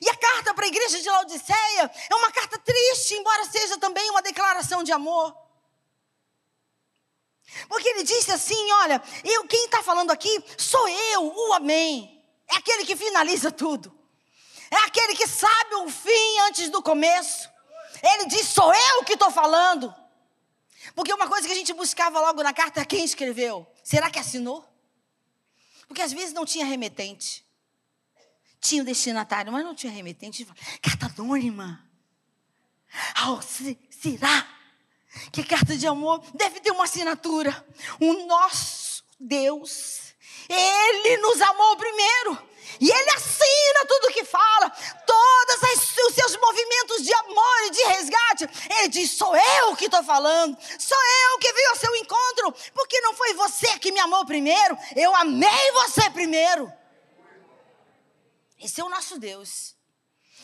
[0.00, 4.08] E a carta para a igreja de Laodiceia é uma carta triste, embora seja também
[4.10, 5.36] uma declaração de amor.
[7.68, 12.22] Porque ele disse assim: Olha, eu, quem está falando aqui sou eu, o Amém.
[12.48, 13.96] É aquele que finaliza tudo.
[14.70, 17.50] É aquele que sabe o fim antes do começo.
[18.02, 19.94] Ele diz: Sou eu que estou falando.
[20.94, 23.66] Porque uma coisa que a gente buscava logo na carta, quem escreveu?
[23.84, 24.64] Será que assinou?
[25.86, 27.44] Porque às vezes não tinha remetente.
[28.62, 30.46] Tinha o destinatário, mas não tinha remetente.
[30.80, 31.84] Carta anônima.
[33.26, 34.46] Oh, será
[35.32, 37.52] que carta de amor deve ter uma assinatura?
[38.00, 40.14] O nosso Deus,
[40.48, 42.52] Ele nos amou primeiro.
[42.80, 44.70] E Ele assina tudo o que fala,
[45.04, 45.56] todos
[46.08, 48.48] os seus movimentos de amor e de resgate.
[48.78, 53.00] Ele diz: Sou eu que estou falando, sou eu que vi ao seu encontro, porque
[53.00, 56.72] não foi você que me amou primeiro, eu amei você primeiro.
[58.62, 59.74] Esse é o nosso Deus.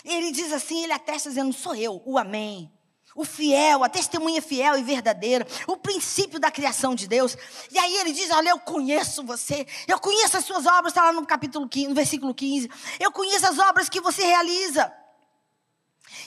[0.04, 2.72] Ele diz assim, ele atesta dizendo, sou eu, o amém.
[3.14, 7.36] O fiel, a testemunha fiel e verdadeira, o princípio da criação de Deus.
[7.70, 11.12] E aí ele diz: Olha, eu conheço você, eu conheço as suas obras, está lá
[11.12, 12.70] no capítulo 15, no versículo 15.
[13.00, 14.92] Eu conheço as obras que você realiza.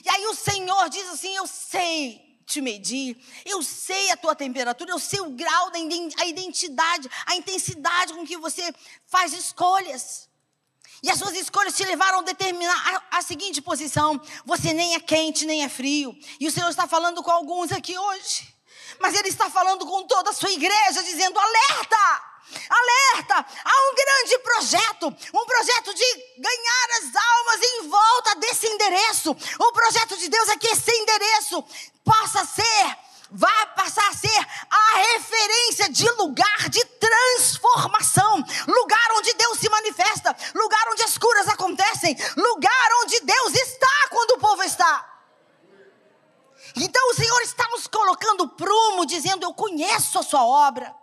[0.04, 4.92] E aí o Senhor diz assim: Eu sei te medir, eu sei a tua temperatura,
[4.92, 5.80] eu sei o grau da
[6.26, 8.74] identidade, a intensidade com que você
[9.06, 10.30] faz escolhas.
[11.04, 15.00] E as suas escolhas te levaram a determinar a, a, seguinte posição: você nem é
[15.00, 16.16] quente, nem é frio.
[16.40, 18.54] E o Senhor está falando com alguns aqui hoje.
[19.00, 22.32] Mas Ele está falando com toda a sua igreja, dizendo: alerta!
[22.70, 23.46] Alerta!
[23.64, 26.06] Há um grande projeto, um projeto de
[26.38, 29.36] ganhar as almas em volta desse endereço.
[29.60, 31.64] O projeto de Deus é que esse endereço
[32.04, 32.98] possa ser
[33.32, 40.36] vai passar a ser a referência de lugar de transformação, lugar onde Deus se manifesta,
[40.54, 45.08] lugar onde as curas acontecem, lugar onde Deus está quando o povo está.
[46.76, 47.88] Então o Senhor está nos
[48.42, 50.96] colocando prumo, dizendo: Eu conheço a sua obra.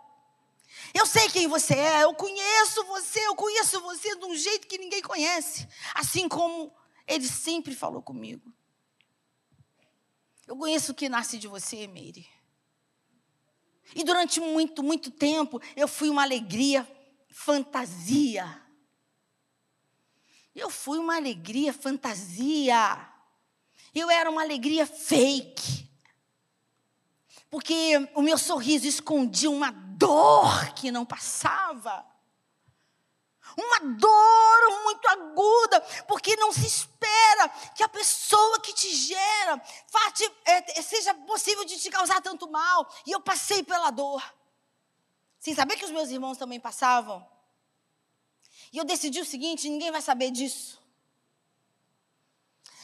[0.93, 4.77] Eu sei quem você é, eu conheço você, eu conheço você de um jeito que
[4.77, 5.67] ninguém conhece.
[5.93, 6.73] Assim como
[7.07, 8.51] ele sempre falou comigo.
[10.47, 12.27] Eu conheço o que nasce de você, Meire.
[13.95, 16.89] E durante muito, muito tempo eu fui uma alegria
[17.29, 18.61] fantasia.
[20.55, 23.07] Eu fui uma alegria fantasia.
[23.93, 25.88] Eu era uma alegria fake.
[27.49, 32.05] Porque o meu sorriso escondia uma dor que não passava.
[33.57, 39.61] Uma dor muito aguda, porque não se espera que a pessoa que te gera
[40.45, 42.87] é, seja possível de te causar tanto mal.
[43.05, 44.23] E eu passei pela dor.
[45.39, 47.27] Sem saber que os meus irmãos também passavam.
[48.71, 50.79] E eu decidi o seguinte: ninguém vai saber disso.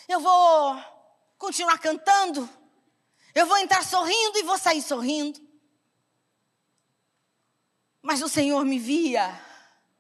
[0.07, 0.83] Eu vou
[1.37, 2.49] continuar cantando.
[3.35, 5.45] Eu vou entrar sorrindo e vou sair sorrindo.
[8.01, 9.37] Mas o Senhor me via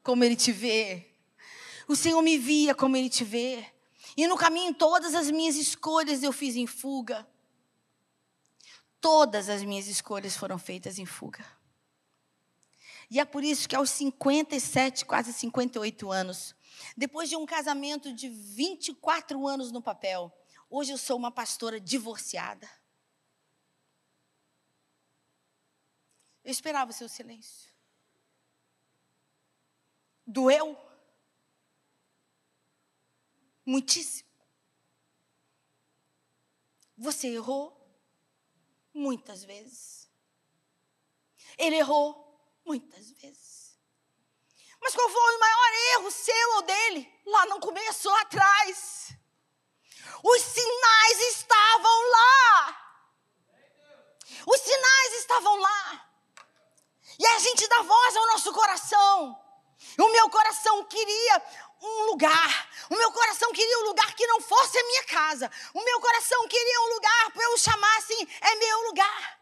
[0.01, 1.05] como Ele te vê.
[1.85, 3.65] O Senhor me via como Ele te vê.
[4.15, 7.27] E no caminho, todas as minhas escolhas eu fiz em fuga.
[9.01, 11.45] Todas as minhas escolhas foram feitas em fuga.
[13.11, 16.55] E é por isso que aos 57, quase 58 anos,
[16.95, 20.31] depois de um casamento de 24 anos no papel,
[20.69, 22.67] hoje eu sou uma pastora divorciada.
[26.45, 27.73] Eu esperava o seu silêncio.
[30.27, 30.77] Doeu?
[33.65, 34.29] Muitíssimo.
[36.95, 37.75] Você errou?
[38.93, 40.07] Muitas vezes.
[41.57, 42.13] Ele errou?
[42.63, 43.79] Muitas vezes.
[44.79, 47.21] Mas qual foi o maior erro seu ou dele?
[47.25, 49.09] Lá no começo, lá atrás.
[50.23, 53.01] Os sinais estavam lá.
[54.45, 56.14] Os sinais estavam lá.
[57.17, 59.41] E a gente dá voz ao nosso coração.
[59.97, 61.41] O meu coração queria
[61.81, 62.69] um lugar.
[62.89, 65.51] O meu coração queria um lugar que não fosse a minha casa.
[65.73, 69.39] O meu coração queria um lugar para eu chamar assim: é meu lugar.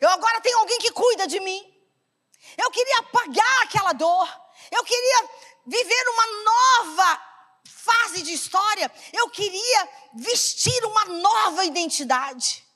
[0.00, 1.74] Eu agora tenho alguém que cuida de mim.
[2.56, 4.28] Eu queria apagar aquela dor.
[4.70, 5.30] Eu queria
[5.66, 7.22] viver uma nova
[7.64, 8.90] fase de história.
[9.12, 12.67] Eu queria vestir uma nova identidade.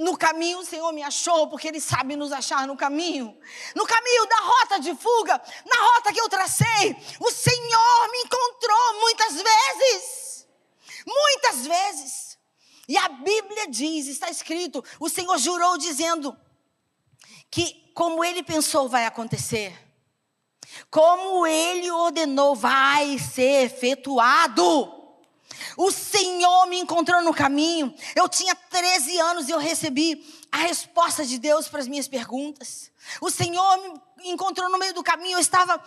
[0.00, 3.38] No caminho, o Senhor me achou, porque Ele sabe nos achar no caminho.
[3.74, 9.00] No caminho da rota de fuga, na rota que eu tracei, o Senhor me encontrou
[9.02, 10.48] muitas vezes.
[11.06, 12.38] Muitas vezes.
[12.88, 16.34] E a Bíblia diz, está escrito, o Senhor jurou dizendo
[17.50, 19.78] que como ele pensou vai acontecer.
[20.90, 24.99] Como ele ordenou vai ser efetuado.
[25.76, 27.94] O Senhor me encontrou no caminho.
[28.14, 32.90] Eu tinha 13 anos e eu recebi a resposta de Deus para as minhas perguntas.
[33.20, 33.78] O Senhor
[34.16, 35.36] me encontrou no meio do caminho.
[35.36, 35.82] Eu estava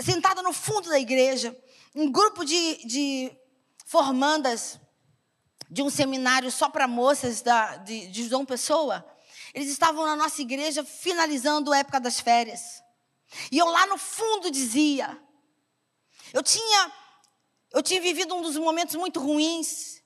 [0.00, 1.56] sentada no fundo da igreja.
[1.94, 3.32] Um grupo de, de
[3.86, 4.78] formandas
[5.70, 9.04] de um seminário só para moças da, de, de João Pessoa.
[9.54, 12.82] Eles estavam na nossa igreja finalizando a época das férias.
[13.50, 15.18] E eu lá no fundo dizia:
[16.32, 16.92] eu tinha
[17.76, 20.02] eu tinha vivido um dos momentos muito ruins.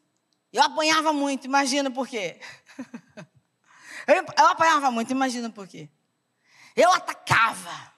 [0.52, 2.40] Eu apanhava muito, imagina por quê.
[4.06, 5.88] Eu, apanhava muito, imagina por quê.
[6.74, 7.94] Eu atacava.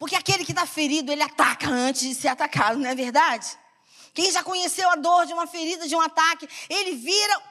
[0.00, 3.56] Porque aquele que está ferido, ele ataca antes de ser atacado, não é verdade?
[4.12, 7.42] Quem já conheceu a dor de uma ferida, de um ataque, ele vira,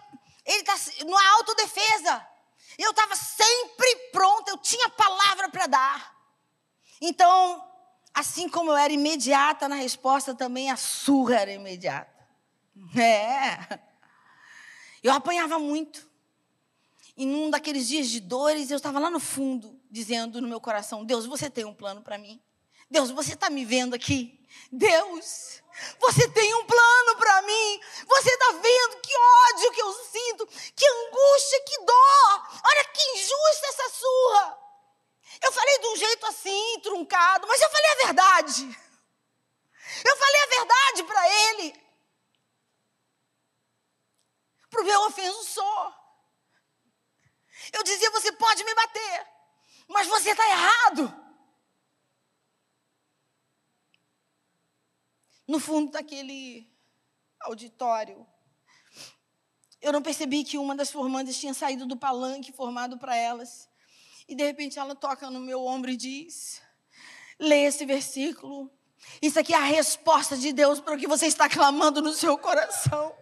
[0.44, 2.28] ele está numa autodefesa.
[2.78, 6.18] Eu estava sempre pronta, eu tinha palavra para dar.
[7.00, 7.64] Então,
[8.16, 12.16] assim como eu era imediata na resposta, também a surra era imediata.
[12.98, 13.80] É.
[15.04, 16.10] Eu apanhava muito.
[17.18, 21.06] E num daqueles dias de dores, eu estava lá no fundo, dizendo no meu coração:
[21.06, 22.42] Deus, você tem um plano para mim?
[22.90, 24.40] Deus, você está me vendo aqui?
[24.72, 25.62] Deus,
[26.00, 27.80] você tem um plano para mim.
[28.08, 29.14] Você está vendo que
[29.54, 32.62] ódio que eu sinto, que angústia, que dor.
[32.66, 34.65] Olha que injusta essa surra.
[35.42, 38.80] Eu falei de um jeito assim, truncado, mas eu falei a verdade.
[40.04, 41.86] Eu falei a verdade para ele.
[44.70, 45.94] Para o meu ofensor.
[47.72, 49.28] Eu dizia: você pode me bater,
[49.88, 51.26] mas você está errado.
[55.48, 56.68] no fundo daquele
[57.42, 58.26] auditório.
[59.82, 63.70] Eu não percebi que uma das formandas tinha saído do palanque formado para elas.
[64.28, 66.62] E de repente ela toca no meu ombro e diz:
[67.40, 68.72] Lê esse versículo.
[69.22, 72.38] Isso aqui é a resposta de Deus para o que você está clamando no seu
[72.38, 73.16] coração.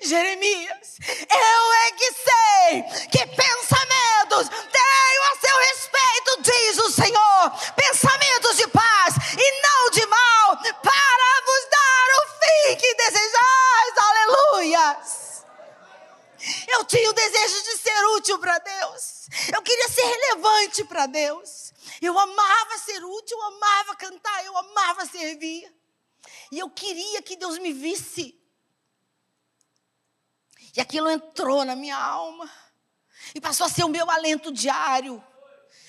[0.00, 0.98] Jeremias,
[1.30, 8.66] eu é que sei que pensamentos tenho a seu respeito, diz o Senhor, pensamentos de
[8.68, 15.44] paz e não de mal, para vos dar o fim que desejais, aleluias.
[16.68, 19.17] Eu tinha o desejo de ser útil para Deus,
[19.52, 25.06] eu queria ser relevante para Deus, eu amava ser útil, eu amava cantar, eu amava
[25.06, 25.72] servir,
[26.50, 28.34] e eu queria que Deus me visse.
[30.76, 32.50] E aquilo entrou na minha alma.
[33.34, 35.22] E passou a ser o meu alento diário.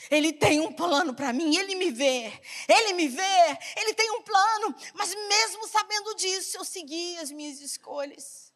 [0.10, 4.24] Ele tem um plano para mim, ele me vê, ele me vê, ele tem um
[4.24, 8.52] plano, mas mesmo sabendo disso, eu segui as minhas escolhas.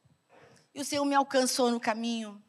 [0.73, 2.42] E o Senhor me alcançou no caminho.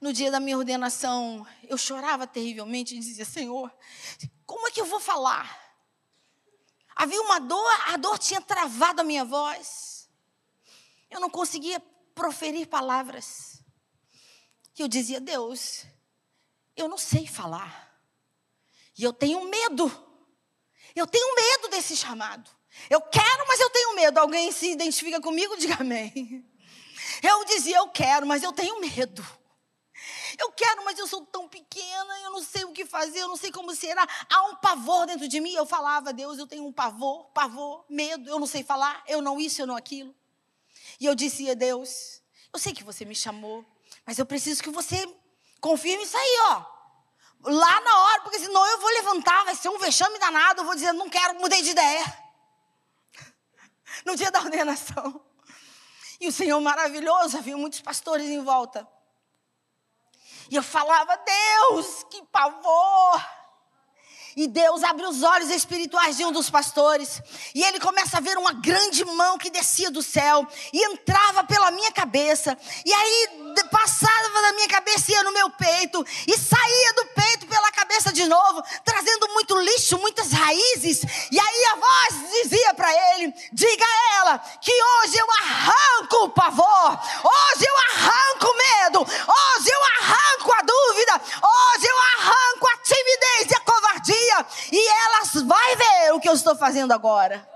[0.00, 3.72] No dia da minha ordenação, eu chorava terrivelmente e dizia: Senhor,
[4.46, 5.68] como é que eu vou falar?
[6.94, 10.08] Havia uma dor, a dor tinha travado a minha voz.
[11.10, 11.80] Eu não conseguia
[12.14, 13.62] proferir palavras.
[14.78, 15.84] E eu dizia: Deus,
[16.76, 17.88] eu não sei falar.
[18.96, 19.90] E eu tenho medo.
[20.94, 22.50] Eu tenho medo desse chamado.
[22.88, 24.18] Eu quero, mas eu tenho medo.
[24.18, 25.56] Alguém se identifica comigo?
[25.56, 26.44] Diga amém.
[27.22, 29.24] Eu dizia: Eu quero, mas eu tenho medo.
[30.38, 33.36] Eu quero, mas eu sou tão pequena, eu não sei o que fazer, eu não
[33.36, 34.06] sei como será.
[34.30, 35.52] Há um pavor dentro de mim.
[35.52, 39.40] Eu falava, Deus, eu tenho um pavor, pavor, medo, eu não sei falar, eu não
[39.40, 40.14] isso, eu não aquilo.
[41.00, 42.22] E eu disse a Deus,
[42.52, 43.64] eu sei que você me chamou,
[44.06, 45.12] mas eu preciso que você
[45.60, 46.64] confirme isso aí, ó.
[47.42, 50.74] Lá na hora, porque senão eu vou levantar, vai ser um vexame danado, eu vou
[50.74, 52.28] dizer, não quero, mudei de ideia.
[54.04, 55.20] No dia da ordenação.
[56.20, 58.86] E o Senhor maravilhoso, havia muitos pastores em volta.
[60.50, 63.38] E eu falava, Deus, que pavor!
[64.38, 67.20] E Deus abre os olhos espirituais de um dos pastores.
[67.52, 71.72] E ele começa a ver uma grande mão que descia do céu e entrava pela
[71.72, 72.56] minha cabeça.
[72.86, 76.04] E aí passava da minha cabeça ia no meu peito.
[76.26, 81.02] E saía do peito pela cabeça de novo, trazendo muito lixo, muitas raízes.
[81.30, 86.30] E aí a voz dizia para ele: Diga a ela que hoje eu arranco o
[86.30, 87.00] pavor.
[87.24, 89.00] Hoje eu arranco o medo.
[89.00, 91.20] Hoje eu arranco a dúvida.
[91.42, 94.46] Hoje eu arranco a timidez e a covardia.
[94.72, 97.46] E elas vai ver o que eu estou fazendo agora.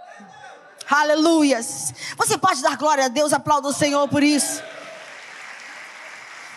[0.88, 1.94] Aleluias.
[2.16, 4.62] Você pode dar glória a Deus, aplauda o Senhor por isso.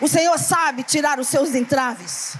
[0.00, 2.36] O Senhor sabe tirar os seus entraves.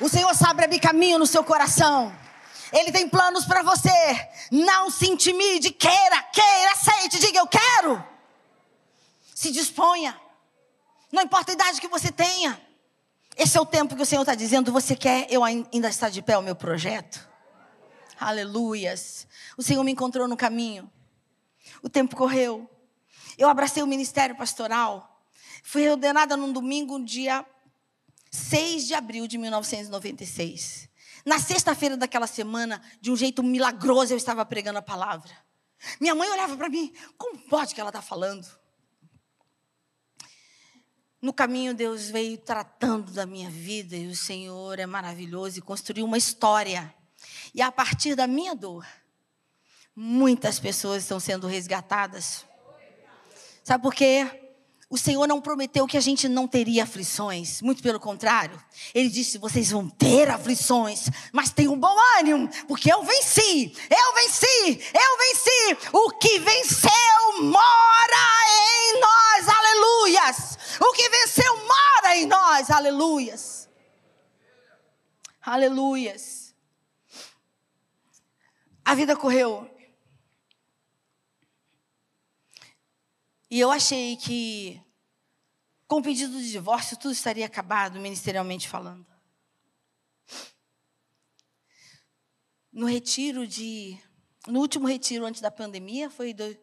[0.00, 2.14] O Senhor sabe abrir caminho no seu coração.
[2.72, 4.28] Ele tem planos para você.
[4.50, 8.04] Não se intimide, queira, queira, aceite, diga eu quero.
[9.34, 10.18] Se disponha.
[11.12, 12.60] Não importa a idade que você tenha.
[13.36, 16.22] Esse é o tempo que o Senhor está dizendo: você quer, eu ainda está de
[16.22, 17.26] pé o meu projeto.
[18.18, 19.26] Aleluias.
[19.56, 20.90] O Senhor me encontrou no caminho.
[21.82, 22.68] O tempo correu.
[23.36, 25.15] Eu abracei o ministério pastoral.
[25.68, 27.44] Fui ordenada num domingo, dia
[28.30, 30.88] 6 de abril de 1996.
[31.24, 35.36] Na sexta-feira daquela semana, de um jeito milagroso, eu estava pregando a palavra.
[36.00, 38.46] Minha mãe olhava para mim, como pode que ela está falando?
[41.20, 46.04] No caminho, Deus veio tratando da minha vida e o Senhor é maravilhoso e construiu
[46.04, 46.94] uma história.
[47.52, 48.86] E a partir da minha dor,
[49.96, 52.46] muitas pessoas estão sendo resgatadas.
[53.64, 54.45] Sabe por quê?
[54.88, 58.62] O Senhor não prometeu que a gente não teria aflições, muito pelo contrário.
[58.94, 64.80] Ele disse: vocês vão ter aflições, mas tenham bom ânimo, porque eu venci, eu venci,
[64.94, 65.88] eu venci.
[65.92, 68.16] O que venceu mora
[68.88, 70.58] em nós, aleluias.
[70.80, 73.68] O que venceu mora em nós, aleluias.
[75.42, 76.54] Aleluias.
[78.84, 79.68] A vida correu
[83.50, 84.82] E eu achei que,
[85.86, 89.06] com o pedido de divórcio, tudo estaria acabado, ministerialmente falando.
[92.72, 93.98] No retiro de.
[94.48, 96.34] No último retiro antes da pandemia, foi.
[96.34, 96.56] Do,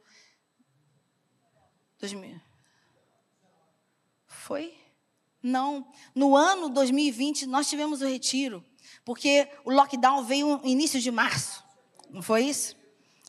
[1.99, 2.39] 2000.
[4.27, 4.77] Foi?
[5.41, 5.89] Não.
[6.13, 8.63] No ano 2020, nós tivemos o retiro,
[9.05, 11.63] porque o lockdown veio no início de março.
[12.09, 12.75] Não foi isso?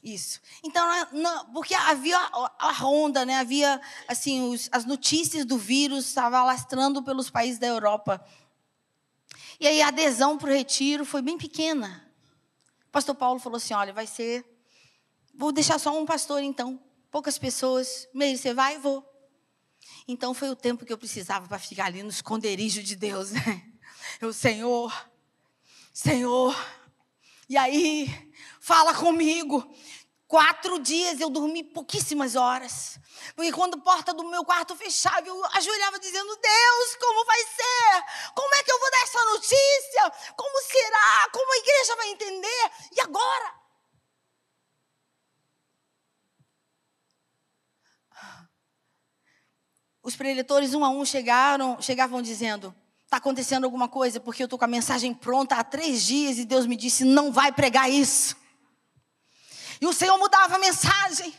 [0.04, 0.38] Isso.
[0.62, 3.36] Então, não, porque havia a ronda, né?
[3.36, 8.22] havia assim, os, as notícias do vírus estavam alastrando pelos países da Europa.
[9.58, 12.06] E aí a adesão para o retiro foi bem pequena.
[12.86, 14.44] O pastor Paulo falou assim: olha, vai ser.
[15.34, 16.78] Vou deixar só um pastor, então.
[17.10, 18.06] Poucas pessoas.
[18.12, 18.78] Meio, você vai?
[18.78, 19.02] Vou.
[20.06, 23.72] Então foi o tempo que eu precisava para ficar ali no esconderijo de Deus, né?
[24.20, 24.92] Eu, Senhor,
[25.94, 26.54] Senhor.
[27.48, 29.62] E aí, fala comigo.
[30.26, 32.98] Quatro dias eu dormi pouquíssimas horas.
[33.36, 38.32] Porque quando a porta do meu quarto fechava, eu ajoelhava dizendo: Deus, como vai ser?
[38.34, 40.12] Como é que eu vou dar essa notícia?
[40.36, 41.28] Como será?
[41.30, 42.70] Como a igreja vai entender?
[42.96, 43.54] E agora?
[50.02, 52.74] Os preletores, um a um, chegaram, chegavam dizendo:
[53.14, 54.18] Está acontecendo alguma coisa?
[54.18, 57.30] Porque eu estou com a mensagem pronta há três dias e Deus me disse: Não
[57.30, 58.36] vai pregar isso.
[59.80, 61.32] E o Senhor mudava a mensagem.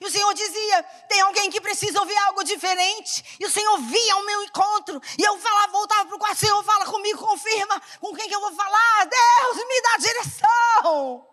[0.00, 3.36] E o Senhor dizia: tem alguém que precisa ouvir algo diferente.
[3.38, 5.00] E o Senhor via o meu encontro.
[5.16, 8.40] E eu falava, voltava para o quarto: Senhor, fala comigo, confirma com quem que eu
[8.40, 9.04] vou falar.
[9.04, 11.28] Deus, me dá direção.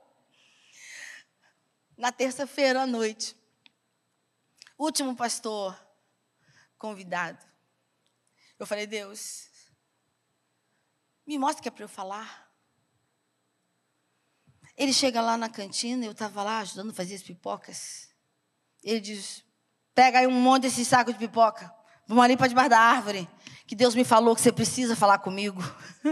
[1.98, 3.36] Na terça-feira à noite,
[4.78, 5.76] último pastor
[6.78, 7.44] convidado.
[8.60, 9.57] Eu falei: Deus,
[11.28, 12.48] me mostra que é para eu falar.
[14.78, 18.08] Ele chega lá na cantina, eu estava lá ajudando a fazer as pipocas.
[18.84, 19.44] Ele diz:
[19.94, 21.70] pega aí um monte desse saco de pipoca.
[22.08, 23.28] Vamos ali para debaixo da árvore.
[23.66, 25.62] Que Deus me falou que você precisa falar comigo.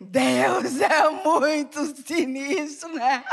[0.00, 3.22] Deus é muito sinistro, né?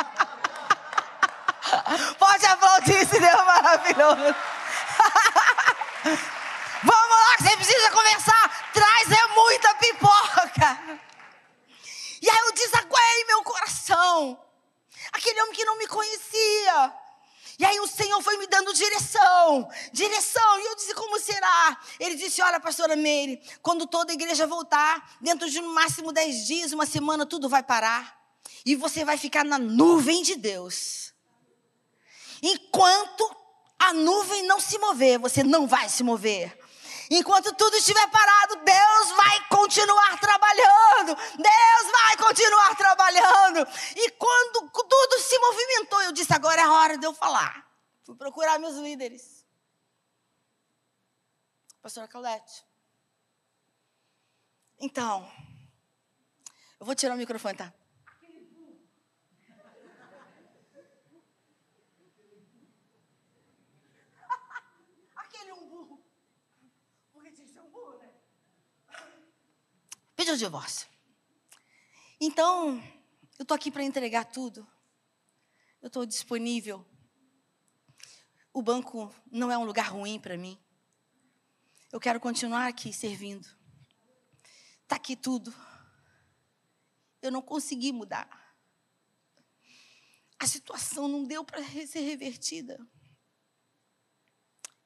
[2.20, 4.18] Pode aplaudir esse Deus maravilhoso.
[6.84, 8.67] Vamos lá, que você precisa conversar.
[8.78, 11.00] Traz é muita pipoca.
[12.22, 14.40] E aí eu desaguei meu coração.
[15.12, 16.94] Aquele homem que não me conhecia.
[17.58, 20.60] E aí o Senhor foi me dando direção, direção.
[20.60, 21.76] E eu disse, como será?
[22.00, 26.46] Ele disse, olha, pastora Meire, quando toda a igreja voltar, dentro de no máximo dez
[26.46, 28.16] dias, uma semana, tudo vai parar.
[28.64, 31.14] E você vai ficar na nuvem de Deus.
[32.44, 33.36] Enquanto
[33.80, 36.67] a nuvem não se mover, você não vai se mover.
[37.10, 41.16] Enquanto tudo estiver parado, Deus vai continuar trabalhando.
[41.16, 43.68] Deus vai continuar trabalhando.
[43.96, 47.66] E quando tudo se movimentou, eu disse: agora é a hora de eu falar.
[48.04, 49.46] Fui procurar meus líderes.
[51.82, 52.66] Pastora Claudete.
[54.80, 55.30] Então,
[56.80, 57.74] eu vou tirar o microfone, tá?
[70.28, 70.88] Pediu o divórcio.
[72.20, 72.84] Então,
[73.40, 74.68] eu estou aqui para entregar tudo.
[75.82, 76.86] Eu estou disponível.
[78.52, 80.60] O banco não é um lugar ruim para mim.
[81.94, 83.48] Eu quero continuar aqui servindo.
[84.84, 85.54] Está aqui tudo.
[87.22, 88.28] Eu não consegui mudar.
[90.38, 92.78] A situação não deu para ser revertida.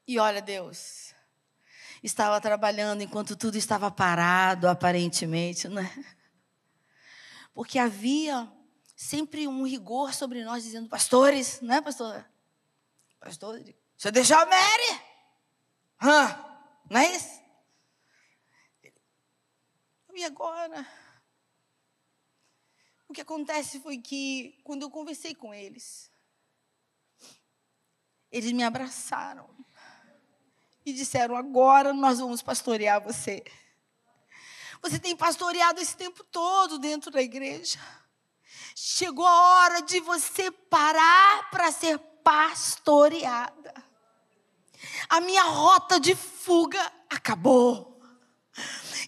[0.08, 1.16] E olha, Deus,
[2.02, 5.89] estava trabalhando enquanto tudo estava parado, aparentemente, né?
[7.54, 8.52] Porque havia
[8.95, 12.26] sempre um rigor sobre nós, dizendo, pastores, né, pastor?
[13.20, 13.62] Pastor,
[13.97, 15.02] você deixou a Mary?
[16.02, 16.45] Hã?
[16.89, 17.41] Não é isso?
[20.14, 20.86] E agora?
[23.08, 26.12] O que acontece foi que, quando eu conversei com eles,
[28.32, 29.49] eles me abraçaram
[30.86, 33.44] e disseram: agora nós vamos pastorear você.
[34.82, 37.80] Você tem pastoreado esse tempo todo dentro da igreja.
[38.76, 43.74] Chegou a hora de você parar para ser pastoreada.
[45.08, 48.02] A minha rota de fuga acabou.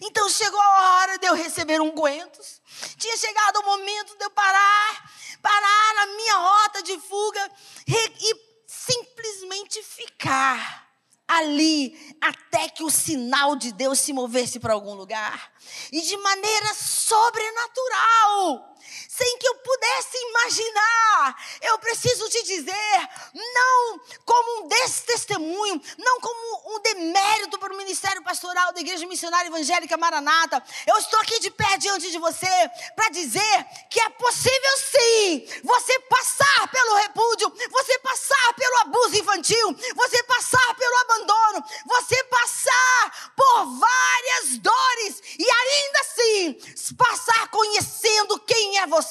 [0.00, 2.60] Então chegou a hora de eu receber ungüentos.
[2.96, 5.12] Tinha chegado o momento de eu parar,
[5.42, 7.50] parar na minha rota de fuga
[7.86, 10.83] e simplesmente ficar
[11.26, 15.52] ali até que o sinal de Deus se movesse para algum lugar.
[15.92, 18.73] E de maneira sobrenatural
[19.16, 21.36] sem que eu pudesse imaginar.
[21.62, 28.22] Eu preciso te dizer, não como um destestemunho, não como um demérito para o ministério
[28.24, 30.60] pastoral da Igreja Missionária Evangélica Maranata.
[30.84, 35.98] Eu estou aqui de pé diante de você para dizer que é possível sim você
[36.00, 43.66] passar pelo repúdio, você passar pelo abuso infantil, você passar pelo abandono, você passar por
[43.78, 49.03] várias dores e ainda assim passar conhecendo quem é você,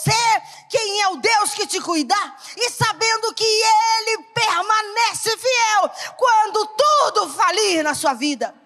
[0.69, 2.15] quem é o Deus que te cuida,
[2.55, 8.62] e sabendo que Ele permanece fiel quando tudo falir na sua vida.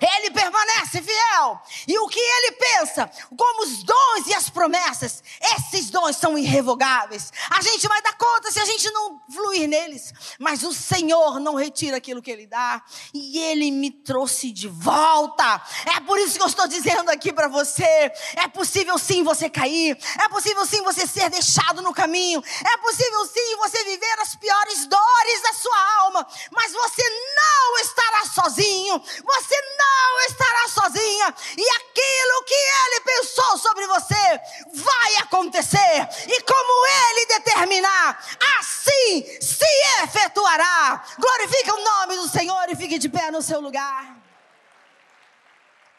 [0.00, 1.60] Ele permanece fiel.
[1.86, 5.22] E o que ele pensa, como os dons e as promessas,
[5.56, 7.32] esses dons são irrevogáveis.
[7.50, 10.12] A gente vai dar conta se a gente não fluir neles.
[10.38, 12.82] Mas o Senhor não retira aquilo que ele dá.
[13.12, 15.62] E ele me trouxe de volta.
[15.96, 19.98] É por isso que eu estou dizendo aqui para você: é possível sim você cair.
[20.22, 22.42] É possível sim você ser deixado no caminho.
[22.64, 26.26] É possível sim você viver as piores dores da sua alma.
[26.52, 27.02] Mas você
[27.36, 29.02] não estará sozinho.
[29.24, 31.34] Você não não estará sozinha.
[31.56, 34.40] E aquilo que ele pensou sobre você
[34.74, 36.08] vai acontecer.
[36.26, 38.24] E como ele determinar,
[38.58, 41.04] assim se efetuará.
[41.18, 44.16] Glorifique o nome do Senhor e fique de pé no seu lugar.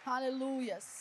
[0.05, 0.98] Aleluias.